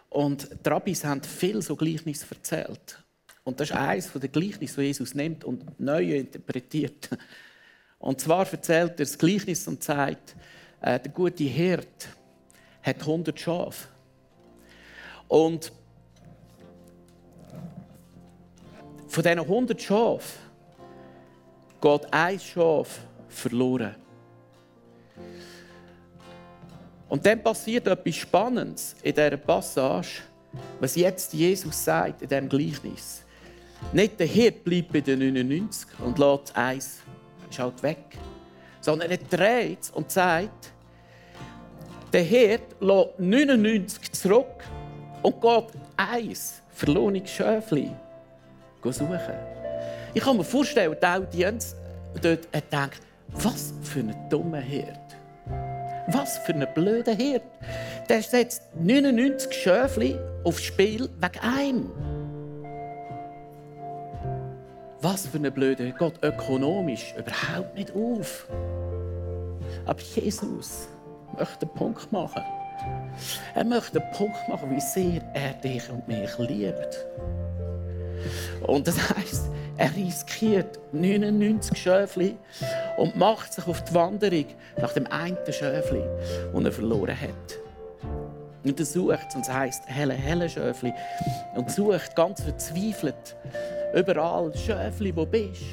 Und 0.09 0.49
die 0.65 0.69
Rabbis 0.69 1.03
haben 1.03 1.21
viel 1.23 1.61
so 1.61 1.75
Gleichnis 1.75 2.25
erzählt. 2.29 3.03
Und 3.43 3.59
das 3.59 3.69
ist 3.69 3.75
eines 3.75 4.11
der 4.11 4.29
Gleichnisse, 4.29 4.81
die 4.81 4.87
Jesus 4.87 5.13
nimmt 5.13 5.43
und 5.43 5.79
neu 5.79 6.17
interpretiert. 6.17 7.09
Und 7.99 8.19
zwar 8.21 8.51
erzählt 8.51 8.91
er 8.91 9.05
das 9.05 9.17
Gleichnis 9.17 9.67
und 9.67 9.83
sagt, 9.83 10.35
äh, 10.81 10.99
der 10.99 11.11
gute 11.11 11.43
Hirt 11.43 12.09
hat 12.81 12.99
100 12.99 13.39
Schafe. 13.39 13.87
Und 15.27 15.71
von 19.07 19.23
diesen 19.23 19.39
100 19.39 19.81
Schafen 19.81 20.39
geht 21.81 22.13
ein 22.13 22.39
Schaf 22.39 22.99
verloren. 23.27 23.95
Und 27.09 27.25
dann 27.25 27.41
passiert 27.41 27.87
etwas 27.87 28.15
Spannendes 28.15 28.95
in 29.01 29.13
dieser 29.13 29.37
Passage, 29.37 30.21
was 30.79 30.95
jetzt 30.95 31.33
Jesus 31.33 31.83
sagt 31.83 32.21
in 32.21 32.27
diesem 32.27 32.47
Gleichnis. 32.47 33.23
Nicht 33.91 34.19
der 34.19 34.27
Hirt 34.27 34.63
bleibt 34.63 34.93
bei 34.93 35.01
den 35.01 35.19
99 35.19 35.87
und 35.99 36.19
lässt 36.19 36.55
eins, 36.55 36.99
ist 37.49 37.59
halt 37.59 37.81
weg. 37.81 38.17
Sondern 38.81 39.09
er 39.09 39.17
dreht 39.17 39.81
es 39.81 39.89
und 39.89 40.11
sagt, 40.11 40.71
der 42.13 42.21
Hirt 42.21 42.75
lässt 42.79 43.19
99 43.19 44.11
zurück 44.11 44.63
und 45.23 45.41
geht 45.41 45.65
eins, 45.97 46.61
verlorenes 46.69 47.29
Schöfli, 47.29 47.91
suchen. 48.83 49.19
Ich 50.13 50.23
kann 50.23 50.37
mir 50.37 50.43
vorstellen, 50.43 50.95
die 51.01 51.05
Audienz 51.05 51.75
dort 52.21 52.47
denkt, 52.53 53.01
was 53.33 53.73
für 53.81 53.99
ein 53.99 54.15
dummer 54.29 54.59
Hirt. 54.59 55.08
Was 56.11 56.39
für 56.39 56.53
ein 56.53 56.67
blöder 56.73 57.13
Hirt. 57.13 57.43
Der 58.07 58.23
setzt 58.23 58.63
99 58.75 59.53
Schöfli 59.53 60.17
aufs 60.43 60.63
Spiel 60.63 61.07
wegen 61.19 61.39
einem. 61.39 61.91
Was 65.01 65.27
für 65.27 65.37
ein 65.37 65.53
blöder 65.53 65.83
Hirt. 65.83 65.99
Geht 65.99 66.23
ökonomisch 66.23 67.13
überhaupt 67.17 67.75
nicht 67.75 67.93
auf. 67.95 68.47
Aber 69.85 70.01
Jesus 70.01 70.87
möchte 71.37 71.67
einen 71.67 71.75
Punkt 71.75 72.11
machen. 72.11 72.43
Er 73.53 73.65
möchte 73.65 74.01
einen 74.01 74.11
Punkt 74.13 74.47
machen, 74.47 74.71
wie 74.71 74.81
sehr 74.81 75.21
er 75.33 75.53
dich 75.53 75.89
und 75.91 76.07
mich 76.07 76.37
liebt. 76.39 77.05
Und 78.61 78.87
das 78.87 78.97
heisst, 79.15 79.49
er 79.77 79.95
riskiert 79.95 80.79
99 80.91 81.77
Schöfli 81.77 82.37
und 82.97 83.15
macht 83.15 83.53
sich 83.53 83.65
auf 83.67 83.83
die 83.83 83.93
Wanderung 83.93 84.45
nach 84.77 84.93
dem 84.93 85.07
einen 85.07 85.37
Schöfli, 85.49 86.03
das 86.53 86.63
er 86.63 86.71
verloren 86.71 87.19
hat. 87.19 87.59
Und 88.63 88.77
er 88.77 88.85
sucht, 88.85 89.35
und 89.35 89.41
es 89.41 89.53
heisst 89.53 89.83
helle, 89.87 90.13
helle 90.13 90.49
Schöfli, 90.49 90.93
und 91.55 91.71
sucht 91.71 92.15
ganz 92.15 92.41
verzweifelt 92.41 93.37
überall 93.95 94.55
Schöfli, 94.55 95.15
wo 95.15 95.25
bist. 95.25 95.63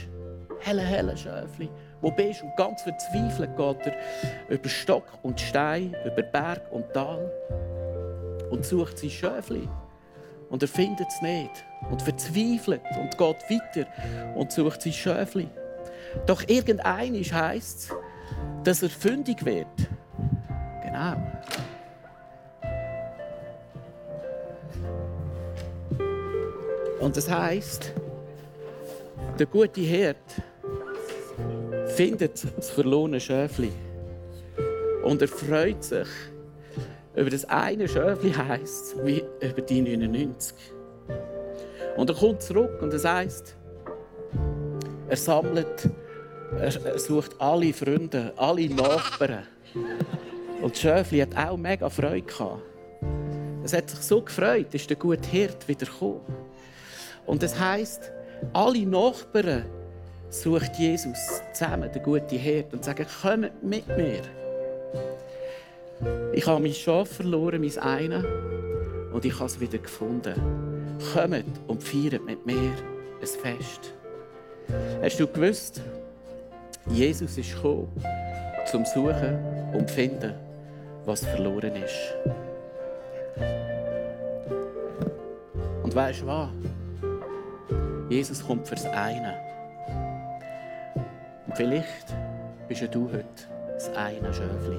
Helle, 0.60 0.82
helle 0.82 1.16
Schöfli, 1.16 1.68
wo 2.00 2.10
bist. 2.10 2.42
Und 2.42 2.56
ganz 2.56 2.82
verzweifelt 2.82 3.56
geht 3.56 3.86
er 3.86 3.94
über 4.48 4.68
Stock 4.68 5.04
und 5.22 5.40
Stein, 5.40 5.96
über 6.04 6.22
Berg 6.22 6.62
und 6.70 6.92
Tal 6.92 7.30
und 8.50 8.64
sucht 8.64 8.98
sein 8.98 9.10
Schöfli. 9.10 9.68
Und 10.48 10.62
er 10.62 10.68
findet 10.68 11.08
es 11.08 11.22
nicht 11.22 11.64
und 11.90 12.02
verzweifelt 12.02 12.82
und 13.00 13.16
geht 13.16 13.20
weiter 13.50 13.86
und 14.34 14.52
sucht 14.52 14.82
sein 14.82 14.92
Schöfli. 14.92 15.48
Doch 16.26 16.42
irgendeinisch 16.46 17.32
heisst 17.32 17.78
es, 17.78 17.96
dass 18.64 18.82
er 18.82 18.90
fündig 18.90 19.44
wird. 19.44 19.66
Genau. 20.82 21.16
Und 27.00 27.16
das 27.16 27.30
heißt, 27.30 27.92
der 29.38 29.46
gute 29.46 29.80
Herd 29.80 30.16
findet 31.88 32.44
das 32.56 32.70
verlorene 32.70 33.20
Schöfli 33.20 33.70
und 35.04 35.22
er 35.22 35.28
freut 35.28 35.84
sich 35.84 36.08
über 37.14 37.30
das 37.30 37.44
eine 37.44 37.88
Schöfli 37.88 38.32
heisst 38.32 38.96
wie 39.04 39.22
über 39.40 39.62
die 39.62 39.82
99. 39.82 40.75
Und 41.96 42.10
er 42.10 42.16
kommt 42.16 42.42
zurück 42.42 42.82
und 42.82 42.92
es 42.92 43.04
heisst, 43.04 43.56
er 45.08 45.16
sammelt, 45.16 45.88
er 46.58 46.98
sucht 46.98 47.40
alle 47.40 47.72
Freunde, 47.72 48.32
alle 48.36 48.68
Nachbarn. 48.68 49.46
Und 50.62 50.72
das 50.74 50.80
Schöfli 50.80 51.20
hat 51.20 51.36
auch 51.36 51.56
mega 51.56 51.88
Freude 51.88 52.22
gehabt. 52.22 52.62
Es 53.64 53.72
hat 53.72 53.90
sich 53.90 54.00
so 54.00 54.20
gefreut, 54.20 54.74
ist 54.74 54.88
der 54.88 54.96
gute 54.96 55.28
Hirt 55.28 55.66
wieder 55.66 55.86
gekommen. 55.86 56.20
Und 57.24 57.42
es 57.42 57.58
heisst, 57.58 58.12
alle 58.52 58.86
Nachbarn 58.86 59.64
sucht 60.30 60.76
Jesus 60.78 61.18
zusammen, 61.52 61.90
der 61.92 62.02
gute 62.02 62.36
Hirt, 62.36 62.72
und 62.72 62.84
sagen, 62.84 63.06
kommt 63.22 63.62
mit 63.62 63.86
mir. 63.88 64.22
Ich 66.32 66.46
habe 66.46 66.60
mein 66.60 66.74
Schaf 66.74 67.08
verloren, 67.08 67.60
mein 67.60 67.78
eine, 67.78 68.24
und 69.12 69.24
ich 69.24 69.34
habe 69.34 69.46
es 69.46 69.58
wieder 69.58 69.78
gefunden. 69.78 70.34
Kommt 71.12 71.60
und 71.66 71.82
feiert 71.82 72.24
mit 72.24 72.44
mir 72.46 72.72
ein 73.20 73.26
Fest. 73.26 73.92
Hast 75.02 75.20
du 75.20 75.26
gewusst, 75.26 75.82
Jesus 76.88 77.38
ist 77.38 77.54
gekommen, 77.54 77.88
zum 78.70 78.84
Suchen 78.84 79.38
und 79.72 79.90
Finden, 79.90 80.34
was 81.04 81.24
verloren 81.24 81.72
ist. 81.76 82.14
Und 85.82 85.94
weißt 85.94 86.22
du 86.22 86.26
was? 86.26 86.48
Jesus 88.08 88.44
kommt 88.44 88.66
fürs 88.66 88.86
eine. 88.86 89.34
Und 91.46 91.56
vielleicht 91.56 92.14
bist 92.68 92.82
du 92.94 93.10
heute 93.12 93.24
das 93.74 93.94
eine 93.96 94.32
Schöfli. 94.32 94.78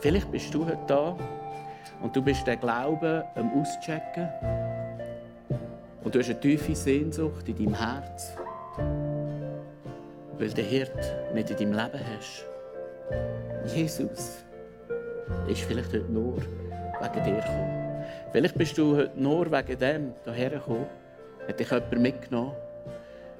Vielleicht 0.00 0.30
bist 0.30 0.52
du 0.52 0.64
heute 0.64 0.78
da 0.86 1.16
und 2.02 2.14
du 2.14 2.22
bist 2.22 2.46
den 2.46 2.60
Glauben 2.60 3.22
am 3.34 3.50
Auschecken. 3.60 4.28
Und 6.02 6.14
du 6.14 6.18
hast 6.20 6.30
eine 6.30 6.40
tiefe 6.40 6.74
Sehnsucht 6.74 7.48
in 7.48 7.56
deinem 7.56 7.74
Herz, 7.74 8.32
weil 10.38 10.50
der 10.50 10.64
Hirt 10.64 11.34
nicht 11.34 11.50
in 11.50 11.56
deinem 11.56 11.72
Leben 11.72 12.00
hast. 12.14 12.46
Jesus 13.74 14.44
ist 15.48 15.62
vielleicht 15.62 15.92
heute 15.92 16.12
nur 16.12 16.36
wegen 16.36 17.24
dir 17.24 17.40
gekommen. 17.40 18.04
Vielleicht 18.32 18.54
bist 18.56 18.78
du 18.78 18.96
heute 18.96 19.20
nur 19.20 19.50
wegen 19.50 19.78
dem 19.78 20.12
hierher 20.24 20.50
gekommen, 20.50 20.86
hat 21.48 21.58
dich 21.58 21.70
jemand 21.70 22.00
mitgenommen, 22.00 22.52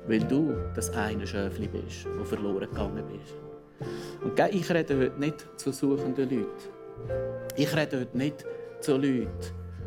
weil 0.07 0.21
du 0.21 0.55
das 0.75 0.91
eine 0.91 1.27
Schöfli 1.27 1.69
bist, 1.69 2.07
das 2.19 2.29
verloren 2.29 2.69
gegangen 2.69 3.05
bist. 3.13 3.35
Und 4.23 4.39
ich 4.55 4.71
rede 4.71 4.99
heute 4.99 5.21
nicht 5.21 5.47
zu 5.57 5.71
suchenden 5.71 6.31
Leuten. 6.31 6.76
Ich 7.57 7.75
rede 7.75 8.01
heute 8.01 8.17
nicht 8.17 8.45
zu 8.81 8.97
Leuten, 8.97 9.29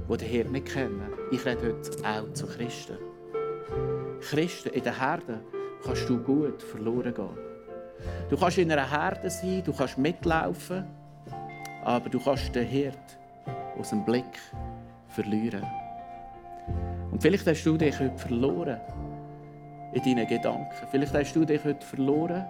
die 0.09 0.17
den 0.17 0.27
Herrn 0.27 0.51
nicht 0.51 0.65
kennen. 0.67 1.13
Ich 1.31 1.45
rede 1.45 1.61
heute 1.61 1.91
auch 2.03 2.33
zu 2.33 2.47
Christen. 2.47 2.97
Christen 4.21 4.69
in 4.69 4.83
der 4.83 4.99
Herde 4.99 5.39
kannst 5.83 6.09
du 6.09 6.17
gut 6.17 6.61
verloren 6.61 7.13
gehen. 7.13 7.37
Du 8.29 8.37
kannst 8.37 8.57
in 8.57 8.71
einer 8.71 8.89
Herde 8.89 9.29
sein, 9.29 9.63
du 9.63 9.73
kannst 9.73 9.97
mitlaufen, 9.97 10.85
aber 11.83 12.09
du 12.09 12.19
kannst 12.19 12.53
den 12.55 12.65
Hirt 12.65 13.19
aus 13.77 13.89
dem 13.89 14.03
Blick 14.05 14.39
verlieren. 15.09 15.63
Und 17.11 17.21
vielleicht 17.21 17.47
hast 17.47 17.63
du 17.63 17.77
dich 17.77 17.99
heute 17.99 18.17
verloren 18.17 18.79
in 19.93 20.03
deinen 20.03 20.27
Gedanken. 20.27 20.87
Vielleicht 20.91 21.13
hast 21.13 21.35
du 21.35 21.45
dich 21.45 21.63
heute 21.63 21.85
verloren 21.85 22.45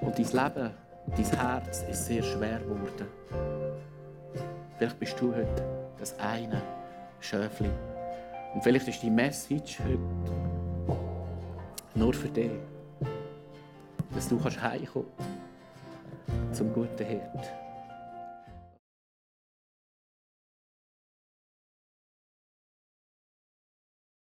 und 0.00 0.18
dein 0.18 0.26
Leben 0.26 0.66
und 0.66 0.81
dein 1.06 1.24
Herz 1.24 1.82
ist 1.90 2.06
sehr 2.06 2.22
schwer 2.22 2.58
geworden. 2.60 3.06
Vielleicht 4.78 4.98
bist 4.98 5.20
du 5.20 5.34
heute 5.34 5.64
das 5.98 6.18
eine 6.18 6.60
Schöfli, 7.20 7.70
Und 8.54 8.62
vielleicht 8.62 8.88
ist 8.88 9.02
die 9.02 9.10
Message 9.10 9.78
heute 9.80 9.98
nur 11.94 12.12
für 12.12 12.28
dich, 12.28 12.50
dass 14.14 14.28
du 14.28 14.42
heimkommen 14.42 15.06
kannst 15.16 16.56
zum 16.56 16.72
guten 16.72 17.04
Hirt. 17.04 17.52